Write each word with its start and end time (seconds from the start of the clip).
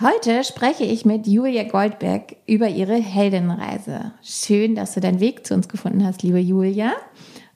Heute 0.00 0.44
spreche 0.44 0.84
ich 0.84 1.04
mit 1.04 1.26
Julia 1.26 1.64
Goldberg 1.64 2.36
über 2.46 2.68
ihre 2.68 2.94
Heldenreise. 2.94 4.12
Schön, 4.22 4.76
dass 4.76 4.94
du 4.94 5.00
deinen 5.00 5.18
Weg 5.18 5.44
zu 5.44 5.54
uns 5.54 5.68
gefunden 5.68 6.06
hast, 6.06 6.22
liebe 6.22 6.38
Julia. 6.38 6.92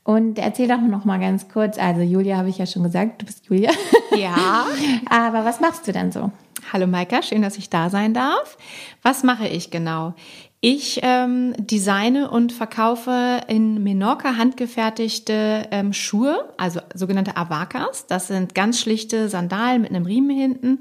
Und 0.03 0.41
erzähl 0.41 0.67
doch 0.67 0.81
noch 0.81 1.05
mal 1.05 1.21
ganz 1.21 1.49
kurz. 1.49 1.79
Also 1.79 2.01
Julia 2.01 2.37
habe 2.37 2.49
ich 2.49 2.59
ja 2.59 2.67
schon 2.67 2.83
gesagt, 2.83 3.23
du 3.23 3.27
bist 3.27 3.47
Julia. 3.47 3.71
Ja. 4.17 4.67
Aber 5.09 5.45
was 5.45 5.61
machst 5.61 5.87
du 5.87 5.93
denn 5.93 6.11
so? 6.11 6.33
Hallo 6.73 6.87
Maika, 6.87 7.23
schön, 7.23 7.43
dass 7.43 7.57
ich 7.57 7.71
da 7.71 7.91
sein 7.91 8.13
darf. 8.13 8.59
Was 9.03 9.23
mache 9.23 9.47
ich 9.47 9.71
genau? 9.71 10.15
Ich 10.61 11.01
ähm, 11.03 11.55
designe 11.59 12.31
und 12.31 12.53
verkaufe 12.53 13.41
in 13.49 13.83
Menorca 13.83 14.37
handgefertigte 14.37 15.69
ähm, 15.71 15.93
Schuhe, 15.93 16.53
also 16.59 16.81
sogenannte 16.95 17.37
Avakas. 17.37 18.07
Das 18.07 18.29
sind 18.29 18.55
ganz 18.55 18.81
schlichte 18.81 19.29
Sandalen 19.29 19.83
mit 19.83 19.91
einem 19.91 20.07
Riemen 20.07 20.37
hinten 20.37 20.81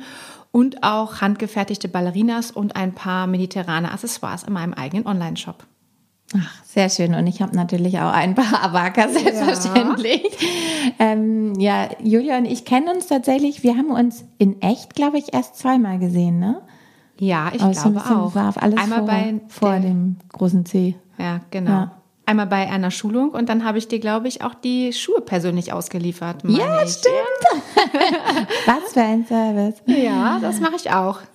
und 0.52 0.84
auch 0.84 1.22
handgefertigte 1.22 1.88
Ballerinas 1.88 2.52
und 2.52 2.76
ein 2.76 2.94
paar 2.94 3.28
mediterrane 3.28 3.92
Accessoires 3.92 4.44
in 4.44 4.54
meinem 4.54 4.74
eigenen 4.74 5.08
Online-Shop. 5.08 5.66
Ach, 6.38 6.64
sehr 6.64 6.90
schön. 6.90 7.14
Und 7.14 7.28
ich 7.28 7.42
habe 7.42 7.56
natürlich 7.56 8.00
auch 8.00 8.12
ein 8.12 8.36
paar 8.36 8.64
Avaka, 8.64 9.10
selbstverständlich. 9.10 10.24
Ja. 10.24 11.12
Ähm, 11.12 11.60
ja, 11.60 11.90
Julia 12.02 12.38
und 12.38 12.46
ich 12.46 12.66
kennen 12.66 12.88
uns 12.88 13.08
tatsächlich. 13.08 13.64
Wir 13.64 13.76
haben 13.76 13.92
uns 13.92 14.24
in 14.38 14.62
echt, 14.62 14.96
glaube 14.96 15.18
ich, 15.18 15.34
erst 15.34 15.58
zweimal 15.58 16.00
gesehen, 16.00 16.40
ne? 16.40 16.62
Ja, 17.20 17.52
ich 17.54 17.62
Aber 17.62 17.72
glaube 17.72 18.00
auch. 18.00 18.36
War 18.36 18.54
alles 18.58 18.80
Einmal 18.80 19.00
vor, 19.00 19.08
bei 19.08 19.42
vor 19.48 19.74
dem, 19.74 19.82
dem 19.82 20.18
großen 20.30 20.66
C. 20.66 20.96
Ja, 21.18 21.42
genau. 21.52 21.72
Ja. 21.72 22.01
Einmal 22.32 22.48
bei 22.48 22.70
einer 22.70 22.92
Schulung 22.92 23.32
und 23.32 23.50
dann 23.50 23.66
habe 23.66 23.78
ich 23.78 23.90
dir, 23.90 24.00
glaube 24.00 24.30
ich, 24.30 24.42
auch 24.42 24.54
die 24.54 24.94
Schuhe 24.94 25.20
persönlich 25.20 25.74
ausgeliefert. 25.74 26.38
Ja, 26.48 26.82
ich. 26.82 26.92
stimmt. 26.92 27.76
Was 28.66 28.94
für 28.94 29.02
ein 29.02 29.26
Service. 29.26 29.82
Ja, 29.86 30.40
das 30.40 30.62
mache 30.62 30.78
ich 30.78 30.90
auch. 30.92 31.20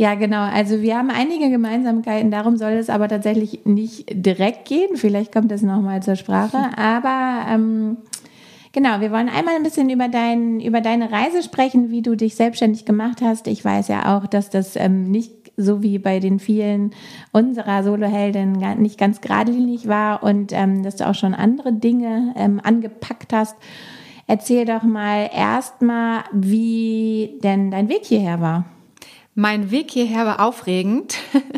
Ja, 0.00 0.14
genau. 0.14 0.42
Also 0.42 0.80
wir 0.80 0.96
haben 0.96 1.10
einige 1.10 1.50
Gemeinsamkeiten. 1.50 2.30
Darum 2.30 2.56
soll 2.56 2.74
es 2.74 2.88
aber 2.88 3.08
tatsächlich 3.08 3.64
nicht 3.64 4.04
direkt 4.12 4.68
gehen. 4.68 4.90
Vielleicht 4.96 5.32
kommt 5.32 5.50
das 5.50 5.62
nochmal 5.62 6.04
zur 6.04 6.14
Sprache. 6.14 6.70
Aber 6.76 7.44
ähm, 7.50 7.96
genau, 8.70 9.00
wir 9.00 9.10
wollen 9.10 9.28
einmal 9.28 9.56
ein 9.56 9.64
bisschen 9.64 9.90
über, 9.90 10.06
dein, 10.06 10.60
über 10.60 10.80
deine 10.80 11.10
Reise 11.10 11.42
sprechen, 11.42 11.90
wie 11.90 12.02
du 12.02 12.14
dich 12.14 12.36
selbstständig 12.36 12.84
gemacht 12.84 13.22
hast. 13.22 13.48
Ich 13.48 13.64
weiß 13.64 13.88
ja 13.88 14.16
auch, 14.16 14.28
dass 14.28 14.50
das 14.50 14.76
ähm, 14.76 15.10
nicht 15.10 15.37
so 15.58 15.82
wie 15.82 15.98
bei 15.98 16.20
den 16.20 16.38
vielen 16.38 16.92
unserer 17.32 17.82
Solohelden 17.82 18.52
nicht 18.78 18.98
ganz 18.98 19.20
geradlinig 19.20 19.88
war 19.88 20.22
und 20.22 20.52
ähm, 20.52 20.82
dass 20.82 20.96
du 20.96 21.06
auch 21.06 21.14
schon 21.14 21.34
andere 21.34 21.72
Dinge 21.72 22.32
ähm, 22.36 22.60
angepackt 22.62 23.32
hast. 23.32 23.56
Erzähl 24.26 24.64
doch 24.64 24.82
mal 24.82 25.28
erstmal, 25.34 26.24
wie 26.32 27.38
denn 27.42 27.70
dein 27.70 27.88
Weg 27.88 28.04
hierher 28.04 28.40
war. 28.40 28.64
Mein 29.34 29.70
Weg 29.70 29.90
hierher 29.90 30.24
war 30.24 30.40
aufregend. 30.40 31.18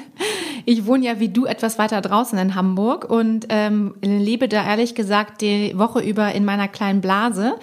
Ich 0.67 0.87
wohne 0.87 1.07
ja 1.07 1.19
wie 1.19 1.31
du 1.31 1.47
etwas 1.47 1.79
weiter 1.79 2.01
draußen 2.01 2.39
in 2.39 2.55
Hamburg 2.55 3.09
und 3.09 3.47
ähm, 3.49 3.95
lebe 4.03 4.47
da 4.47 4.65
ehrlich 4.65 4.95
gesagt 4.95 5.41
die 5.41 5.77
Woche 5.77 6.01
über 6.01 6.33
in 6.33 6.45
meiner 6.45 6.69
kleinen 6.69 7.01
Blase. 7.01 7.57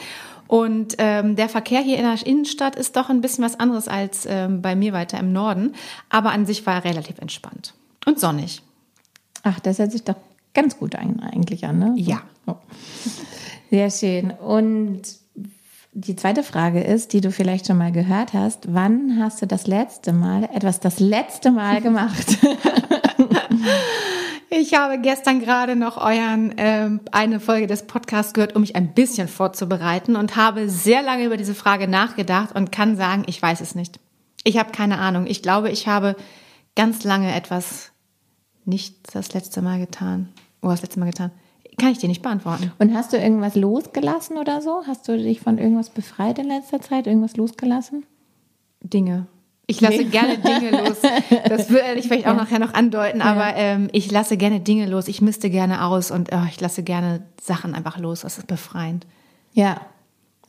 Und 0.48 0.96
ähm, 0.98 1.36
der 1.36 1.50
Verkehr 1.50 1.82
hier 1.82 1.98
in 1.98 2.04
der 2.04 2.26
Innenstadt 2.26 2.76
ist 2.76 2.96
doch 2.96 3.10
ein 3.10 3.22
bisschen 3.22 3.44
was 3.44 3.60
anderes 3.60 3.88
als 3.88 4.26
ähm, 4.30 4.62
bei 4.62 4.76
mir 4.76 4.94
weiter 4.94 5.20
im 5.20 5.34
Norden. 5.34 5.74
Aber 6.10 6.32
an 6.32 6.46
sich 6.46 6.66
war 6.66 6.76
er 6.76 6.84
relativ 6.84 7.20
entspannt 7.20 7.74
und 8.06 8.20
sonnig. 8.20 8.62
Ach, 9.44 9.60
das 9.60 9.80
hört 9.80 9.92
sich 9.92 10.04
doch 10.04 10.16
ganz 10.54 10.78
gut 10.78 10.96
eigentlich 10.96 11.66
an, 11.66 11.80
ne? 11.80 11.94
Ja. 11.98 12.22
Oh. 12.46 12.56
Sehr 13.70 13.92
schön. 13.92 14.32
Und 14.32 15.02
die 15.94 16.16
zweite 16.16 16.44
Frage 16.44 16.82
ist, 16.82 17.14
die 17.14 17.22
du 17.22 17.32
vielleicht 17.32 17.68
schon 17.68 17.78
mal 17.78 17.92
gehört 17.92 18.34
hast, 18.34 18.74
wann 18.74 19.18
hast 19.20 19.42
du 19.42 19.48
das 19.48 19.68
letzte 19.68 20.14
Mal 20.14 20.44
etwas 20.54 20.80
das 20.80 21.00
letzte 21.00 21.52
Mal 21.52 21.82
gemacht? 21.82 22.38
Ich 24.50 24.74
habe 24.74 25.00
gestern 25.00 25.40
gerade 25.40 25.76
noch 25.76 25.98
euren 25.98 26.54
ähm, 26.58 27.02
eine 27.12 27.40
Folge 27.42 27.68
des 27.68 27.86
Podcasts 27.86 28.34
gehört, 28.34 28.56
um 28.56 28.62
mich 28.62 28.76
ein 28.78 28.94
bisschen 28.94 29.28
vorzubereiten 29.28 30.16
und 30.16 30.38
habe 30.38 30.70
sehr 30.70 31.02
lange 31.02 31.26
über 31.26 31.36
diese 31.36 31.54
Frage 31.54 31.88
nachgedacht 31.88 32.56
und 32.56 32.72
kann 32.72 32.96
sagen, 32.96 33.24
ich 33.28 33.42
weiß 33.42 33.60
es 33.60 33.76
nicht. 33.76 34.00
Ich 34.46 34.58
habe 34.58 34.72
keine 34.72 35.00
Ahnung. 35.00 35.28
Ich 35.28 35.42
glaube, 35.42 35.70
ich 35.70 35.88
habe 35.88 36.16
ganz 36.76 37.04
lange 37.04 37.36
etwas 37.36 37.92
nicht 38.64 39.14
das 39.14 39.34
letzte 39.34 39.62
Mal 39.62 39.80
getan. 39.80 40.30
Oh, 40.62 40.70
das 40.70 40.82
letzte 40.82 41.00
Mal 41.00 41.08
getan. 41.08 41.32
Kann 41.78 41.92
ich 41.92 42.00
dir 42.00 42.08
nicht 42.08 42.22
beantworten. 42.22 42.72
Und 42.80 42.94
hast 42.96 43.14
du 43.14 43.18
irgendwas 43.18 43.56
losgelassen 43.56 44.38
oder 44.38 44.62
so? 44.62 44.84
Hast 44.88 45.08
du 45.08 45.18
dich 45.18 45.42
von 45.42 45.58
irgendwas 45.58 45.90
befreit 45.90 46.40
in 46.40 46.48
letzter 46.48 46.82
Zeit? 46.82 47.06
Irgendwas 47.06 47.36
losgelassen? 47.36 48.06
Dinge. 48.82 49.28
Ich 49.70 49.82
lasse 49.82 49.98
nee. 49.98 50.04
gerne 50.06 50.38
Dinge 50.38 50.72
los. 50.72 50.98
Das 51.48 51.70
würde 51.70 51.96
ich 51.96 52.08
vielleicht 52.08 52.26
auch 52.26 52.32
ja. 52.32 52.38
nachher 52.38 52.60
noch 52.60 52.74
andeuten, 52.74 53.22
aber 53.22 53.56
ähm, 53.56 53.90
ich 53.92 54.10
lasse 54.10 54.38
gerne 54.38 54.62
Dinge 54.62 54.86
los. 54.86 55.10
Ich 55.10 55.22
misste 55.22 55.50
gerne 55.50 55.84
aus 55.84 56.10
und 56.10 56.30
oh, 56.32 56.46
ich 56.50 56.60
lasse 56.62 56.84
gerne 56.84 57.24
Sachen 57.42 57.76
einfach 57.76 58.00
los. 58.00 58.22
Das 58.22 58.38
ist 58.38 58.48
befreiend. 58.48 59.06
Ja. 59.52 59.82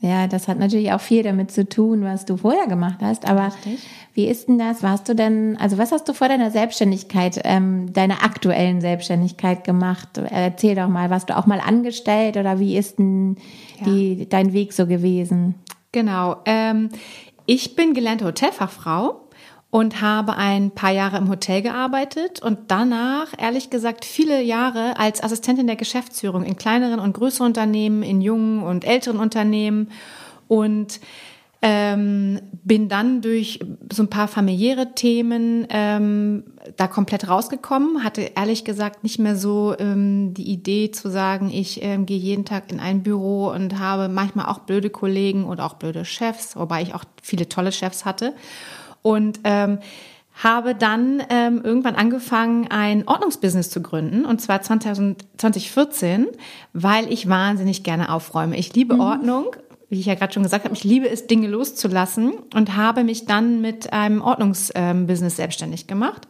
Ja, 0.01 0.29
das 0.29 0.47
hat 0.47 0.61
natürlich 0.61 0.93
auch 0.93 1.01
viel 1.01 1.25
damit 1.25 1.51
zu 1.51 1.69
tun, 1.69 2.05
was 2.05 2.25
du 2.25 2.37
vorher 2.37 2.69
gemacht 2.69 2.99
hast. 3.01 3.29
Aber 3.29 3.47
Richtig. 3.47 3.81
wie 4.15 4.29
ist 4.29 4.47
denn 4.47 4.57
das? 4.57 4.85
Warst 4.85 5.09
du 5.09 5.17
denn, 5.17 5.57
also 5.59 5.77
was 5.77 5.91
hast 5.91 6.09
du 6.09 6.13
vor 6.13 6.29
deiner 6.29 6.53
Selbstständigkeit, 6.53 7.41
ähm, 7.43 7.93
deiner 7.93 8.23
aktuellen 8.23 8.81
Selbstständigkeit 8.81 9.65
gemacht? 9.65 10.19
Erzähl 10.31 10.77
doch 10.77 10.87
mal, 10.87 11.11
warst 11.11 11.31
du 11.31 11.37
auch 11.37 11.47
mal 11.47 11.59
angestellt 11.59 12.37
oder 12.37 12.61
wie 12.61 12.77
ist 12.77 13.01
denn 13.01 13.39
ja. 13.81 13.87
die, 13.87 14.29
dein 14.29 14.53
Weg 14.53 14.73
so 14.73 14.87
gewesen? 14.87 15.57
Genau. 15.91 16.37
Ähm, 16.45 16.91
ich 17.49 17.75
bin 17.75 17.95
gelernte 17.95 18.27
Hotelfachfrau 18.27 19.23
und 19.71 20.03
habe 20.03 20.37
ein 20.37 20.71
paar 20.71 20.93
Jahre 20.93 21.17
im 21.17 21.31
Hotel 21.31 21.63
gearbeitet 21.63 22.43
und 22.43 22.71
danach, 22.71 23.29
ehrlich 23.39 23.71
gesagt, 23.71 24.05
viele 24.05 24.43
Jahre 24.43 24.99
als 24.99 25.23
Assistentin 25.23 25.67
der 25.67 25.77
Geschäftsführung 25.77 26.45
in 26.45 26.57
kleineren 26.57 27.01
und 27.01 27.15
größeren 27.15 27.47
Unternehmen, 27.47 28.03
in 28.03 28.21
jungen 28.21 28.63
und 28.63 28.85
älteren 28.85 29.19
Unternehmen. 29.19 29.91
Und 30.47 31.01
ähm, 31.61 32.41
bin 32.63 32.89
dann 32.89 33.21
durch 33.21 33.59
so 33.93 34.05
ein 34.05 34.11
paar 34.11 34.29
familiäre 34.29 34.95
Themen 34.95 35.67
ähm, 35.71 36.45
da 36.77 36.87
komplett 36.87 37.29
rausgekommen, 37.29 38.05
hatte 38.05 38.31
ehrlich 38.37 38.65
gesagt 38.65 39.03
nicht 39.03 39.19
mehr 39.19 39.35
so 39.35 39.75
ähm, 39.79 40.35
die 40.35 40.51
Idee 40.51 40.93
zu 40.93 41.11
sagen, 41.11 41.51
ich 41.53 41.83
ähm, 41.83 42.07
gehe 42.07 42.19
jeden 42.19 42.45
Tag 42.45 42.71
in 42.71 42.79
ein 42.79 43.03
Büro 43.03 43.49
und 43.49 43.81
habe 43.81 44.09
manchmal 44.09 44.47
auch 44.47 44.61
blöde 44.61 44.91
Kollegen 44.91 45.45
oder 45.45 45.65
auch 45.65 45.75
blöde 45.75 46.05
Chefs, 46.05 46.57
wobei 46.57 46.83
ich 46.83 46.95
auch 46.95 47.05
viele 47.23 47.49
tolle 47.49 47.73
Chefs 47.73 48.05
hatte. 48.05 48.35
Und 49.03 49.41
ähm, 49.43 49.79
habe 50.35 50.77
dann 50.77 51.21
ähm, 51.31 51.61
irgendwann 51.65 51.97
angefangen, 51.97 52.69
ein 52.71 53.09
Ordnungsbusiness 53.09 53.71
zu 53.71 53.83
gründen, 53.83 54.25
und 54.25 54.41
zwar 54.41 54.63
2000, 54.63 55.25
2014, 55.37 56.29
weil 56.73 57.13
ich 57.13 57.29
wahnsinnig 57.29 57.83
gerne 57.83 58.13
aufräume. 58.13 58.57
Ich 58.57 58.73
liebe 58.75 58.95
mhm. 58.95 59.01
Ordnung 59.01 59.57
wie 59.89 60.01
ich 60.01 60.07
ja 60.07 60.15
gerade 60.15 60.33
schon 60.33 60.43
gesagt 60.43 60.65
habe, 60.65 60.75
ich 60.75 60.85
liebe 60.85 61.09
es, 61.09 61.27
Dinge 61.27 61.49
loszulassen 61.49 62.35
und 62.55 62.77
habe 62.77 63.05
mich 63.05 63.27
dann 63.27 63.61
mit 63.61 63.93
einem 63.93 64.21
Ordnungsbusiness 64.21 65.37
selbstständig 65.37 65.87
gemacht. 65.87 66.29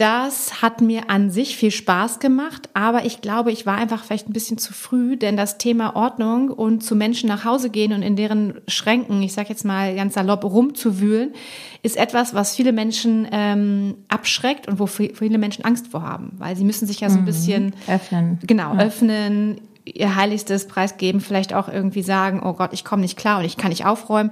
Das 0.00 0.62
hat 0.62 0.80
mir 0.80 1.10
an 1.10 1.30
sich 1.30 1.58
viel 1.58 1.70
Spaß 1.70 2.20
gemacht, 2.20 2.70
aber 2.72 3.04
ich 3.04 3.20
glaube, 3.20 3.52
ich 3.52 3.66
war 3.66 3.76
einfach 3.76 4.02
vielleicht 4.02 4.30
ein 4.30 4.32
bisschen 4.32 4.56
zu 4.56 4.72
früh, 4.72 5.18
denn 5.18 5.36
das 5.36 5.58
Thema 5.58 5.94
Ordnung 5.94 6.48
und 6.48 6.82
zu 6.82 6.96
Menschen 6.96 7.28
nach 7.28 7.44
Hause 7.44 7.68
gehen 7.68 7.92
und 7.92 8.00
in 8.00 8.16
deren 8.16 8.62
Schränken, 8.66 9.22
ich 9.22 9.34
sage 9.34 9.50
jetzt 9.50 9.66
mal 9.66 9.94
ganz 9.94 10.14
salopp, 10.14 10.42
rumzuwühlen, 10.42 11.34
ist 11.82 11.98
etwas, 11.98 12.32
was 12.32 12.56
viele 12.56 12.72
Menschen 12.72 13.28
ähm, 13.30 13.96
abschreckt 14.08 14.68
und 14.68 14.78
wo 14.78 14.86
viele 14.86 15.36
Menschen 15.36 15.66
Angst 15.66 15.88
vor 15.88 16.02
haben, 16.02 16.32
weil 16.38 16.56
sie 16.56 16.64
müssen 16.64 16.86
sich 16.86 17.00
ja 17.00 17.10
so 17.10 17.18
ein 17.18 17.22
mhm. 17.22 17.26
bisschen 17.26 17.74
öffnen. 17.86 18.38
Genau, 18.46 18.72
ja. 18.72 18.80
öffnen, 18.80 19.60
ihr 19.94 20.16
Heiligstes 20.16 20.68
preisgeben, 20.68 21.20
vielleicht 21.20 21.54
auch 21.54 21.68
irgendwie 21.68 22.02
sagen, 22.02 22.42
oh 22.44 22.52
Gott, 22.52 22.72
ich 22.72 22.84
komme 22.84 23.02
nicht 23.02 23.18
klar 23.18 23.38
und 23.38 23.44
ich 23.44 23.56
kann 23.56 23.70
nicht 23.70 23.86
aufräumen. 23.86 24.30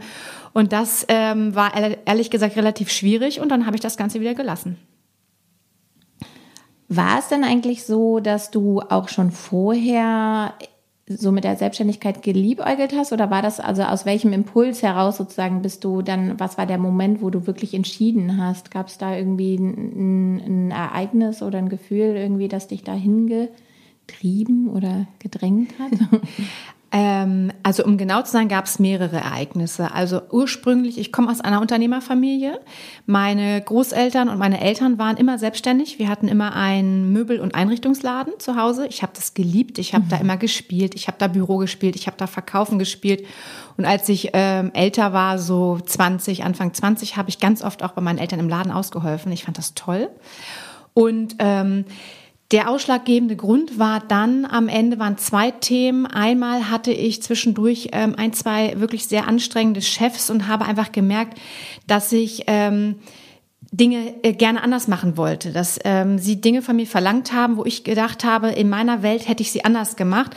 Und 0.52 0.72
das 0.72 1.04
ähm, 1.08 1.54
war 1.54 1.72
ehrlich 2.06 2.30
gesagt 2.30 2.56
relativ 2.56 2.90
schwierig 2.90 3.40
und 3.40 3.50
dann 3.50 3.66
habe 3.66 3.76
ich 3.76 3.82
das 3.82 3.96
Ganze 3.96 4.20
wieder 4.20 4.34
gelassen. 4.34 4.76
War 6.88 7.18
es 7.18 7.28
denn 7.28 7.44
eigentlich 7.44 7.84
so, 7.84 8.18
dass 8.18 8.50
du 8.50 8.80
auch 8.80 9.08
schon 9.08 9.30
vorher 9.30 10.54
so 11.08 11.32
mit 11.32 11.44
der 11.44 11.56
Selbstständigkeit 11.56 12.22
geliebäugelt 12.22 12.94
hast 12.94 13.12
oder 13.12 13.30
war 13.30 13.40
das 13.40 13.60
also 13.60 13.82
aus 13.82 14.04
welchem 14.04 14.32
Impuls 14.32 14.82
heraus 14.82 15.16
sozusagen 15.16 15.62
bist 15.62 15.84
du 15.84 16.02
dann, 16.02 16.38
was 16.38 16.58
war 16.58 16.66
der 16.66 16.78
Moment, 16.78 17.22
wo 17.22 17.30
du 17.30 17.46
wirklich 17.46 17.74
entschieden 17.74 18.42
hast? 18.42 18.70
Gab 18.70 18.88
es 18.88 18.98
da 18.98 19.16
irgendwie 19.16 19.56
ein, 19.56 20.36
ein, 20.36 20.70
Ereignis 20.70 21.42
oder 21.42 21.58
ein 21.58 21.68
Gefühl 21.68 22.16
irgendwie, 22.16 22.48
das 22.48 22.68
dich 22.68 22.84
dahin 22.84 23.26
getrieben 24.18 24.68
oder 24.68 25.06
gedrängt 25.18 25.72
hat? 25.78 25.92
Ähm, 26.90 27.52
also 27.62 27.84
um 27.84 27.98
genau 27.98 28.22
zu 28.22 28.32
sein, 28.32 28.48
gab 28.48 28.64
es 28.64 28.78
mehrere 28.78 29.16
Ereignisse. 29.16 29.92
Also 29.92 30.22
ursprünglich, 30.30 30.96
ich 30.96 31.12
komme 31.12 31.30
aus 31.30 31.42
einer 31.42 31.60
Unternehmerfamilie. 31.60 32.58
Meine 33.04 33.60
Großeltern 33.60 34.30
und 34.30 34.38
meine 34.38 34.58
Eltern 34.62 34.96
waren 34.96 35.18
immer 35.18 35.36
selbstständig. 35.36 35.98
Wir 35.98 36.08
hatten 36.08 36.28
immer 36.28 36.56
einen 36.56 37.12
Möbel- 37.12 37.40
und 37.40 37.54
Einrichtungsladen 37.54 38.32
zu 38.38 38.56
Hause. 38.56 38.86
Ich 38.86 39.02
habe 39.02 39.12
das 39.14 39.34
geliebt. 39.34 39.78
Ich 39.78 39.92
habe 39.92 40.06
mhm. 40.06 40.08
da 40.08 40.16
immer 40.16 40.38
gespielt. 40.38 40.94
Ich 40.94 41.08
habe 41.08 41.18
da 41.18 41.28
Büro 41.28 41.58
gespielt. 41.58 41.94
Ich 41.94 42.06
habe 42.06 42.16
da 42.16 42.26
Verkaufen 42.26 42.78
gespielt. 42.78 43.26
Und 43.76 43.84
als 43.84 44.08
ich 44.08 44.30
ähm, 44.32 44.70
älter 44.72 45.12
war, 45.12 45.38
so 45.38 45.78
20, 45.78 46.42
Anfang 46.42 46.72
20, 46.72 47.18
habe 47.18 47.28
ich 47.28 47.38
ganz 47.38 47.62
oft 47.62 47.82
auch 47.82 47.92
bei 47.92 48.00
meinen 48.00 48.18
Eltern 48.18 48.40
im 48.40 48.48
Laden 48.48 48.72
ausgeholfen. 48.72 49.30
Ich 49.30 49.44
fand 49.44 49.58
das 49.58 49.74
toll. 49.74 50.08
Und 50.94 51.36
ähm, 51.38 51.84
der 52.50 52.70
ausschlaggebende 52.70 53.36
Grund 53.36 53.78
war 53.78 54.00
dann 54.00 54.46
am 54.46 54.68
Ende 54.68 54.98
waren 54.98 55.18
zwei 55.18 55.50
Themen. 55.50 56.06
Einmal 56.06 56.70
hatte 56.70 56.92
ich 56.92 57.22
zwischendurch 57.22 57.90
ähm, 57.92 58.14
ein, 58.16 58.32
zwei 58.32 58.80
wirklich 58.80 59.06
sehr 59.06 59.28
anstrengende 59.28 59.82
Chefs 59.82 60.30
und 60.30 60.48
habe 60.48 60.64
einfach 60.64 60.90
gemerkt, 60.90 61.38
dass 61.86 62.10
ich 62.10 62.44
ähm, 62.46 62.96
Dinge 63.70 64.14
äh, 64.22 64.32
gerne 64.32 64.62
anders 64.62 64.88
machen 64.88 65.18
wollte, 65.18 65.52
dass 65.52 65.78
ähm, 65.84 66.18
sie 66.18 66.40
Dinge 66.40 66.62
von 66.62 66.76
mir 66.76 66.86
verlangt 66.86 67.34
haben, 67.34 67.58
wo 67.58 67.66
ich 67.66 67.84
gedacht 67.84 68.24
habe, 68.24 68.48
in 68.48 68.70
meiner 68.70 69.02
Welt 69.02 69.28
hätte 69.28 69.42
ich 69.42 69.52
sie 69.52 69.66
anders 69.66 69.96
gemacht. 69.96 70.34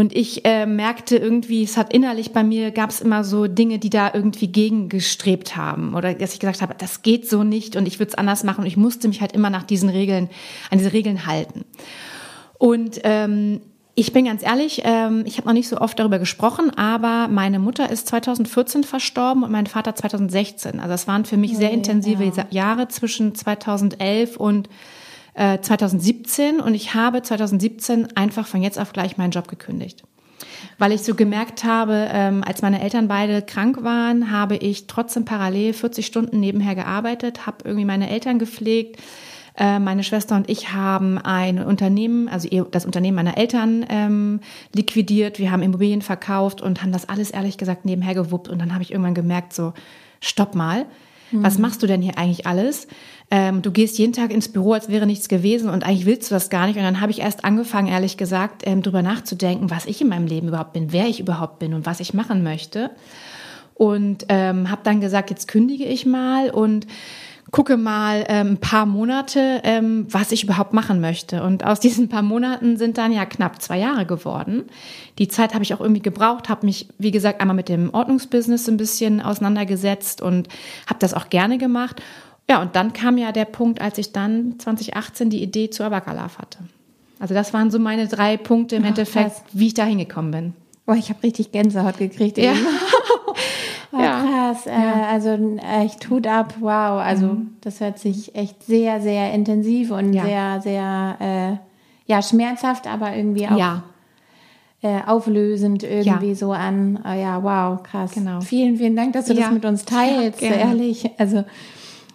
Und 0.00 0.16
ich 0.16 0.46
äh, 0.46 0.64
merkte 0.64 1.18
irgendwie, 1.18 1.62
es 1.62 1.76
hat 1.76 1.92
innerlich 1.92 2.32
bei 2.32 2.42
mir, 2.42 2.70
gab 2.70 2.88
es 2.88 3.02
immer 3.02 3.22
so 3.22 3.46
Dinge, 3.46 3.78
die 3.78 3.90
da 3.90 4.10
irgendwie 4.14 4.50
gegengestrebt 4.50 5.56
haben. 5.56 5.94
Oder 5.94 6.14
dass 6.14 6.32
ich 6.32 6.40
gesagt 6.40 6.62
habe, 6.62 6.74
das 6.74 7.02
geht 7.02 7.28
so 7.28 7.44
nicht 7.44 7.76
und 7.76 7.86
ich 7.86 7.98
würde 7.98 8.08
es 8.08 8.14
anders 8.14 8.42
machen. 8.42 8.62
Und 8.62 8.66
ich 8.66 8.78
musste 8.78 9.08
mich 9.08 9.20
halt 9.20 9.32
immer 9.32 9.50
nach 9.50 9.62
diesen 9.62 9.90
Regeln, 9.90 10.30
an 10.70 10.78
diese 10.78 10.94
Regeln 10.94 11.26
halten. 11.26 11.66
Und 12.56 13.00
ähm, 13.04 13.60
ich 13.94 14.14
bin 14.14 14.24
ganz 14.24 14.42
ehrlich, 14.42 14.80
ähm, 14.86 15.24
ich 15.26 15.36
habe 15.36 15.48
noch 15.48 15.52
nicht 15.52 15.68
so 15.68 15.76
oft 15.76 15.98
darüber 15.98 16.18
gesprochen, 16.18 16.70
aber 16.78 17.28
meine 17.28 17.58
Mutter 17.58 17.90
ist 17.90 18.06
2014 18.06 18.84
verstorben 18.84 19.42
und 19.42 19.52
mein 19.52 19.66
Vater 19.66 19.94
2016. 19.94 20.80
Also 20.80 20.88
das 20.88 21.08
waren 21.08 21.26
für 21.26 21.36
mich 21.36 21.58
sehr 21.58 21.72
intensive 21.72 22.24
ja. 22.24 22.46
Jahre 22.48 22.88
zwischen 22.88 23.34
2011 23.34 24.38
und 24.38 24.70
2017 25.34 26.58
äh, 26.58 26.62
und 26.62 26.74
ich 26.74 26.94
habe 26.94 27.22
2017 27.22 28.16
einfach 28.16 28.46
von 28.46 28.62
jetzt 28.62 28.78
auf 28.78 28.92
gleich 28.92 29.16
meinen 29.16 29.30
Job 29.30 29.48
gekündigt. 29.48 30.02
Weil 30.78 30.92
ich 30.92 31.02
so 31.02 31.14
gemerkt 31.14 31.64
habe, 31.64 32.08
ähm, 32.12 32.42
als 32.44 32.62
meine 32.62 32.80
Eltern 32.80 33.08
beide 33.08 33.42
krank 33.42 33.82
waren, 33.84 34.30
habe 34.30 34.56
ich 34.56 34.86
trotzdem 34.86 35.24
parallel 35.24 35.72
40 35.72 36.06
Stunden 36.06 36.40
nebenher 36.40 36.74
gearbeitet, 36.74 37.46
habe 37.46 37.58
irgendwie 37.64 37.84
meine 37.84 38.10
Eltern 38.10 38.38
gepflegt. 38.38 39.00
Äh, 39.56 39.78
meine 39.78 40.04
Schwester 40.04 40.36
und 40.36 40.48
ich 40.48 40.72
haben 40.72 41.18
ein 41.18 41.62
Unternehmen, 41.62 42.28
also 42.28 42.48
das 42.70 42.86
Unternehmen 42.86 43.16
meiner 43.16 43.36
Eltern 43.36 43.84
ähm, 43.88 44.40
liquidiert. 44.74 45.38
Wir 45.38 45.50
haben 45.50 45.62
Immobilien 45.62 46.02
verkauft 46.02 46.62
und 46.62 46.82
haben 46.82 46.92
das 46.92 47.08
alles 47.08 47.30
ehrlich 47.30 47.58
gesagt 47.58 47.84
nebenher 47.84 48.14
gewuppt. 48.14 48.48
Und 48.48 48.58
dann 48.60 48.72
habe 48.72 48.82
ich 48.82 48.90
irgendwann 48.90 49.14
gemerkt, 49.14 49.52
so, 49.52 49.74
stopp 50.20 50.54
mal, 50.54 50.86
was 51.32 51.56
mhm. 51.56 51.62
machst 51.62 51.82
du 51.82 51.86
denn 51.86 52.02
hier 52.02 52.18
eigentlich 52.18 52.46
alles? 52.46 52.86
Ähm, 53.32 53.62
du 53.62 53.70
gehst 53.70 53.96
jeden 53.98 54.12
Tag 54.12 54.32
ins 54.32 54.48
Büro, 54.48 54.72
als 54.72 54.88
wäre 54.88 55.06
nichts 55.06 55.28
gewesen 55.28 55.70
und 55.70 55.84
eigentlich 55.84 56.06
willst 56.06 56.30
du 56.30 56.34
das 56.34 56.50
gar 56.50 56.66
nicht. 56.66 56.76
Und 56.76 56.82
dann 56.82 57.00
habe 57.00 57.12
ich 57.12 57.20
erst 57.20 57.44
angefangen, 57.44 57.86
ehrlich 57.86 58.16
gesagt, 58.16 58.62
ähm, 58.64 58.82
drüber 58.82 59.02
nachzudenken, 59.02 59.70
was 59.70 59.86
ich 59.86 60.00
in 60.00 60.08
meinem 60.08 60.26
Leben 60.26 60.48
überhaupt 60.48 60.72
bin, 60.72 60.92
wer 60.92 61.06
ich 61.06 61.20
überhaupt 61.20 61.60
bin 61.60 61.72
und 61.72 61.86
was 61.86 62.00
ich 62.00 62.12
machen 62.12 62.42
möchte. 62.42 62.90
Und 63.74 64.26
ähm, 64.28 64.70
habe 64.70 64.82
dann 64.84 65.00
gesagt, 65.00 65.30
jetzt 65.30 65.46
kündige 65.48 65.84
ich 65.84 66.06
mal 66.06 66.50
und 66.50 66.86
gucke 67.50 67.76
mal 67.76 68.24
ähm, 68.28 68.52
ein 68.52 68.58
paar 68.58 68.86
Monate, 68.86 69.60
ähm, 69.64 70.06
was 70.08 70.32
ich 70.32 70.44
überhaupt 70.44 70.72
machen 70.72 71.00
möchte. 71.00 71.42
Und 71.42 71.64
aus 71.64 71.80
diesen 71.80 72.08
paar 72.08 72.22
Monaten 72.22 72.76
sind 72.76 72.98
dann 72.98 73.12
ja 73.12 73.24
knapp 73.26 73.60
zwei 73.60 73.78
Jahre 73.78 74.06
geworden. 74.06 74.64
Die 75.18 75.28
Zeit 75.28 75.54
habe 75.54 75.64
ich 75.64 75.74
auch 75.74 75.80
irgendwie 75.80 76.02
gebraucht, 76.02 76.48
habe 76.48 76.66
mich, 76.66 76.88
wie 76.98 77.10
gesagt, 77.10 77.40
einmal 77.40 77.56
mit 77.56 77.68
dem 77.68 77.92
Ordnungsbusiness 77.92 78.68
ein 78.68 78.76
bisschen 78.76 79.20
auseinandergesetzt 79.20 80.22
und 80.22 80.48
habe 80.86 80.98
das 81.00 81.14
auch 81.14 81.28
gerne 81.28 81.58
gemacht. 81.58 82.00
Ja, 82.50 82.60
und 82.60 82.74
dann 82.74 82.92
kam 82.92 83.16
ja 83.16 83.30
der 83.30 83.44
Punkt, 83.44 83.80
als 83.80 83.96
ich 83.96 84.10
dann 84.10 84.58
2018 84.58 85.30
die 85.30 85.40
Idee 85.40 85.70
zu 85.70 85.84
Abakalaf 85.84 86.38
hatte. 86.38 86.58
Also 87.20 87.32
das 87.32 87.54
waren 87.54 87.70
so 87.70 87.78
meine 87.78 88.08
drei 88.08 88.36
Punkte 88.36 88.74
im 88.74 88.82
Ach, 88.82 88.88
Endeffekt, 88.88 89.34
krass. 89.36 89.44
wie 89.52 89.68
ich 89.68 89.74
da 89.74 89.84
hingekommen 89.84 90.32
bin. 90.32 90.54
Boah, 90.84 90.96
ich 90.96 91.10
habe 91.10 91.22
richtig 91.22 91.52
Gänsehaut 91.52 91.98
gekriegt. 91.98 92.38
Ja. 92.38 92.54
oh, 93.92 94.00
ja. 94.00 94.24
Krass. 94.24 94.66
Äh, 94.66 94.72
ja. 94.72 95.06
Also 95.12 95.58
echt 95.80 96.10
Hut 96.10 96.26
ab, 96.26 96.54
wow. 96.58 97.00
Also 97.00 97.26
mhm. 97.26 97.54
das 97.60 97.78
hört 97.78 98.00
sich 98.00 98.34
echt 98.34 98.64
sehr, 98.64 99.00
sehr 99.00 99.32
intensiv 99.32 99.92
und 99.92 100.12
ja. 100.12 100.24
sehr, 100.24 100.60
sehr 100.60 101.16
äh, 101.20 102.10
ja, 102.10 102.20
schmerzhaft, 102.20 102.88
aber 102.88 103.14
irgendwie 103.14 103.46
auch 103.46 103.56
ja. 103.56 103.84
äh, 104.82 104.98
auflösend 105.06 105.84
irgendwie 105.84 106.34
so 106.34 106.50
an. 106.50 106.98
Oh, 107.04 107.12
ja, 107.12 107.44
wow, 107.44 107.80
krass. 107.80 108.10
Genau. 108.10 108.40
Vielen, 108.40 108.76
vielen 108.76 108.96
Dank, 108.96 109.12
dass 109.12 109.26
du 109.26 109.34
das 109.34 109.52
mit 109.52 109.64
uns 109.64 109.84
teilst, 109.84 110.42
ehrlich. 110.42 111.08
Also 111.16 111.44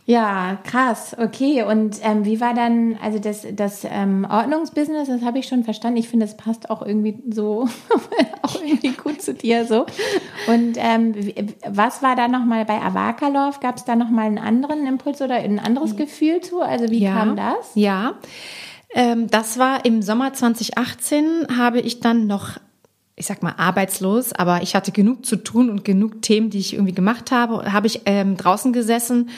ja, 0.07 0.59
krass, 0.63 1.15
okay. 1.17 1.63
Und 1.63 1.97
ähm, 2.03 2.25
wie 2.25 2.39
war 2.39 2.53
dann, 2.53 2.95
also 3.01 3.17
das, 3.17 3.47
das 3.53 3.87
ähm, 3.89 4.27
Ordnungsbusiness, 4.29 5.07
das 5.07 5.23
habe 5.23 5.39
ich 5.39 5.47
schon 5.47 5.63
verstanden. 5.63 5.97
Ich 5.97 6.09
finde, 6.09 6.27
das 6.27 6.37
passt 6.37 6.69
auch 6.69 6.83
irgendwie 6.83 7.23
so, 7.31 7.67
auch 8.43 8.61
irgendwie 8.63 8.91
gut 8.91 9.23
zu 9.23 9.33
dir 9.33 9.65
so. 9.65 9.87
Und 10.45 10.75
ähm, 10.77 11.15
was 11.67 12.03
war 12.03 12.15
da 12.15 12.27
nochmal 12.27 12.65
bei 12.65 12.79
Avakalov? 12.79 13.59
Gab 13.61 13.77
es 13.77 13.85
da 13.85 13.95
nochmal 13.95 14.27
einen 14.27 14.37
anderen 14.37 14.85
Impuls 14.85 15.23
oder 15.23 15.37
ein 15.37 15.57
anderes 15.57 15.95
Gefühl 15.95 16.39
zu? 16.41 16.61
Also 16.61 16.91
wie 16.91 16.99
ja, 16.99 17.13
kam 17.13 17.35
das? 17.35 17.71
Ja, 17.73 18.13
ähm, 18.93 19.25
das 19.27 19.57
war 19.57 19.85
im 19.85 20.03
Sommer 20.03 20.33
2018, 20.33 21.47
habe 21.57 21.79
ich 21.79 21.99
dann 21.99 22.27
noch 22.27 22.59
ich 23.17 23.27
sag 23.27 23.41
mal, 23.43 23.53
arbeitslos, 23.57 24.33
aber 24.33 24.61
ich 24.61 24.75
hatte 24.75 24.91
genug 24.91 25.25
zu 25.25 25.37
tun 25.37 25.69
und 25.69 25.85
genug 25.85 26.21
Themen, 26.21 26.49
die 26.49 26.59
ich 26.59 26.73
irgendwie 26.73 26.93
gemacht 26.93 27.31
habe, 27.31 27.71
habe 27.71 27.87
ich 27.87 28.01
ähm, 28.05 28.35
draußen 28.35 28.73
gesessen 28.73 29.29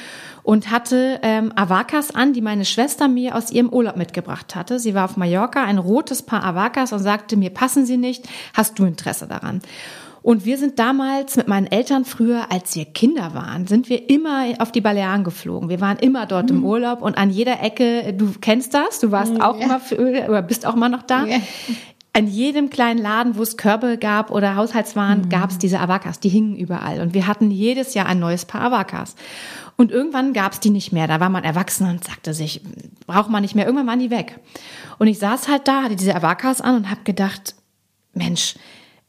und 0.47 0.71
hatte 0.71 1.19
ähm, 1.23 1.51
Avakas 1.57 2.15
an, 2.15 2.31
die 2.31 2.39
meine 2.39 2.63
Schwester 2.63 3.09
mir 3.09 3.35
aus 3.35 3.51
ihrem 3.51 3.67
Urlaub 3.67 3.97
mitgebracht 3.97 4.55
hatte. 4.55 4.79
Sie 4.79 4.95
war 4.95 5.03
auf 5.03 5.17
Mallorca, 5.17 5.61
ein 5.61 5.77
rotes 5.77 6.23
Paar 6.23 6.41
Avakas 6.41 6.93
und 6.93 6.99
sagte, 6.99 7.35
mir 7.35 7.49
passen 7.49 7.85
sie 7.85 7.97
nicht, 7.97 8.29
hast 8.53 8.79
du 8.79 8.85
Interesse 8.85 9.27
daran? 9.27 9.59
Und 10.21 10.45
wir 10.45 10.57
sind 10.57 10.79
damals 10.79 11.35
mit 11.35 11.49
meinen 11.49 11.67
Eltern 11.67 12.05
früher, 12.05 12.49
als 12.49 12.77
wir 12.77 12.85
Kinder 12.85 13.33
waren, 13.33 13.67
sind 13.67 13.89
wir 13.89 14.09
immer 14.09 14.45
auf 14.59 14.71
die 14.71 14.79
Balearen 14.79 15.25
geflogen. 15.25 15.67
Wir 15.67 15.81
waren 15.81 15.97
immer 15.97 16.25
dort 16.25 16.49
mhm. 16.49 16.59
im 16.59 16.63
Urlaub 16.63 17.01
und 17.01 17.17
an 17.17 17.29
jeder 17.29 17.61
Ecke, 17.61 18.13
du 18.13 18.31
kennst 18.39 18.73
das, 18.73 19.01
du 19.01 19.11
warst 19.11 19.35
ja. 19.35 19.49
auch 19.49 19.59
immer 19.59 19.81
für, 19.81 19.97
oder 19.97 20.41
bist 20.41 20.65
auch 20.65 20.75
immer 20.75 20.87
noch 20.87 21.03
da. 21.03 21.25
Ja 21.25 21.39
an 22.17 22.25
jedem 22.27 22.71
kleinen 22.71 22.97
Laden, 22.97 23.37
wo 23.37 23.43
es 23.43 23.57
Körbe 23.57 23.99
gab 23.99 24.31
oder 24.31 24.55
Haushaltswaren, 24.55 25.21
mhm. 25.21 25.29
gab 25.29 25.51
es 25.51 25.59
diese 25.59 25.79
Avakas. 25.79 26.19
Die 26.19 26.29
hingen 26.29 26.55
überall. 26.55 26.99
Und 27.01 27.13
wir 27.13 27.27
hatten 27.27 27.51
jedes 27.51 27.93
Jahr 27.93 28.07
ein 28.07 28.17
neues 28.17 28.45
Paar 28.45 28.61
Avakas. 28.61 29.15
Und 29.75 29.91
irgendwann 29.91 30.33
gab 30.33 30.53
es 30.53 30.59
die 30.59 30.71
nicht 30.71 30.91
mehr. 30.91 31.07
Da 31.07 31.19
war 31.19 31.29
man 31.29 31.43
erwachsen 31.43 31.87
und 31.87 32.03
sagte 32.03 32.33
sich, 32.33 32.61
braucht 33.05 33.29
man 33.29 33.43
nicht 33.43 33.53
mehr. 33.53 33.67
Irgendwann 33.67 33.85
waren 33.85 33.99
die 33.99 34.09
weg. 34.09 34.39
Und 34.97 35.05
ich 35.05 35.19
saß 35.19 35.47
halt 35.47 35.67
da, 35.67 35.83
hatte 35.83 35.95
diese 35.95 36.15
Avakas 36.15 36.59
an 36.59 36.75
und 36.75 36.89
habe 36.89 37.01
gedacht, 37.03 37.53
Mensch, 38.15 38.55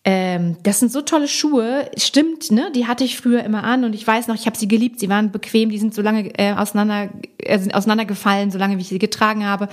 ähm, 0.05 0.59
das 0.63 0.79
sind 0.79 0.93
so 0.93 1.01
tolle 1.01 1.29
Schuhe. 1.29 1.91
Stimmt, 1.97 2.51
ne? 2.51 2.71
Die 2.75 2.87
hatte 2.87 3.05
ich 3.05 3.17
früher 3.17 3.43
immer 3.43 3.65
an 3.65 3.85
und 3.85 3.95
ich 3.95 4.07
weiß 4.07 4.29
noch, 4.29 4.35
ich 4.35 4.45
habe 4.45 4.59
sie 4.59 4.69
geliebt. 4.69 5.01
Sie 5.01 5.09
waren 5.09 5.33
bequem, 5.33 5.71
die 5.71 5.79
sind 5.79 5.95
so 5.95 6.03
lange 6.03 6.39
äh, 6.39 6.53
auseinander, 6.53 7.09
äh, 7.39 7.59
sind 7.59 7.75
auseinandergefallen, 7.75 8.51
solange 8.51 8.77
wie 8.77 8.83
ich 8.83 8.89
sie 8.89 8.99
getragen 8.99 9.47
habe. 9.47 9.71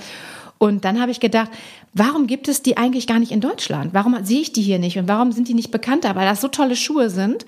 Und 0.58 0.84
dann 0.84 1.00
habe 1.00 1.10
ich 1.10 1.20
gedacht, 1.20 1.50
warum 1.92 2.26
gibt 2.26 2.48
es 2.48 2.62
die 2.62 2.76
eigentlich 2.76 3.06
gar 3.06 3.18
nicht 3.18 3.32
in 3.32 3.40
Deutschland? 3.40 3.92
Warum 3.92 4.16
sehe 4.24 4.40
ich 4.40 4.52
die 4.52 4.62
hier 4.62 4.78
nicht? 4.78 4.98
Und 4.98 5.08
warum 5.08 5.32
sind 5.32 5.48
die 5.48 5.54
nicht 5.54 5.70
bekannter? 5.70 6.14
Weil 6.14 6.26
das 6.26 6.40
so 6.40 6.48
tolle 6.48 6.76
Schuhe 6.76 7.10
sind. 7.10 7.44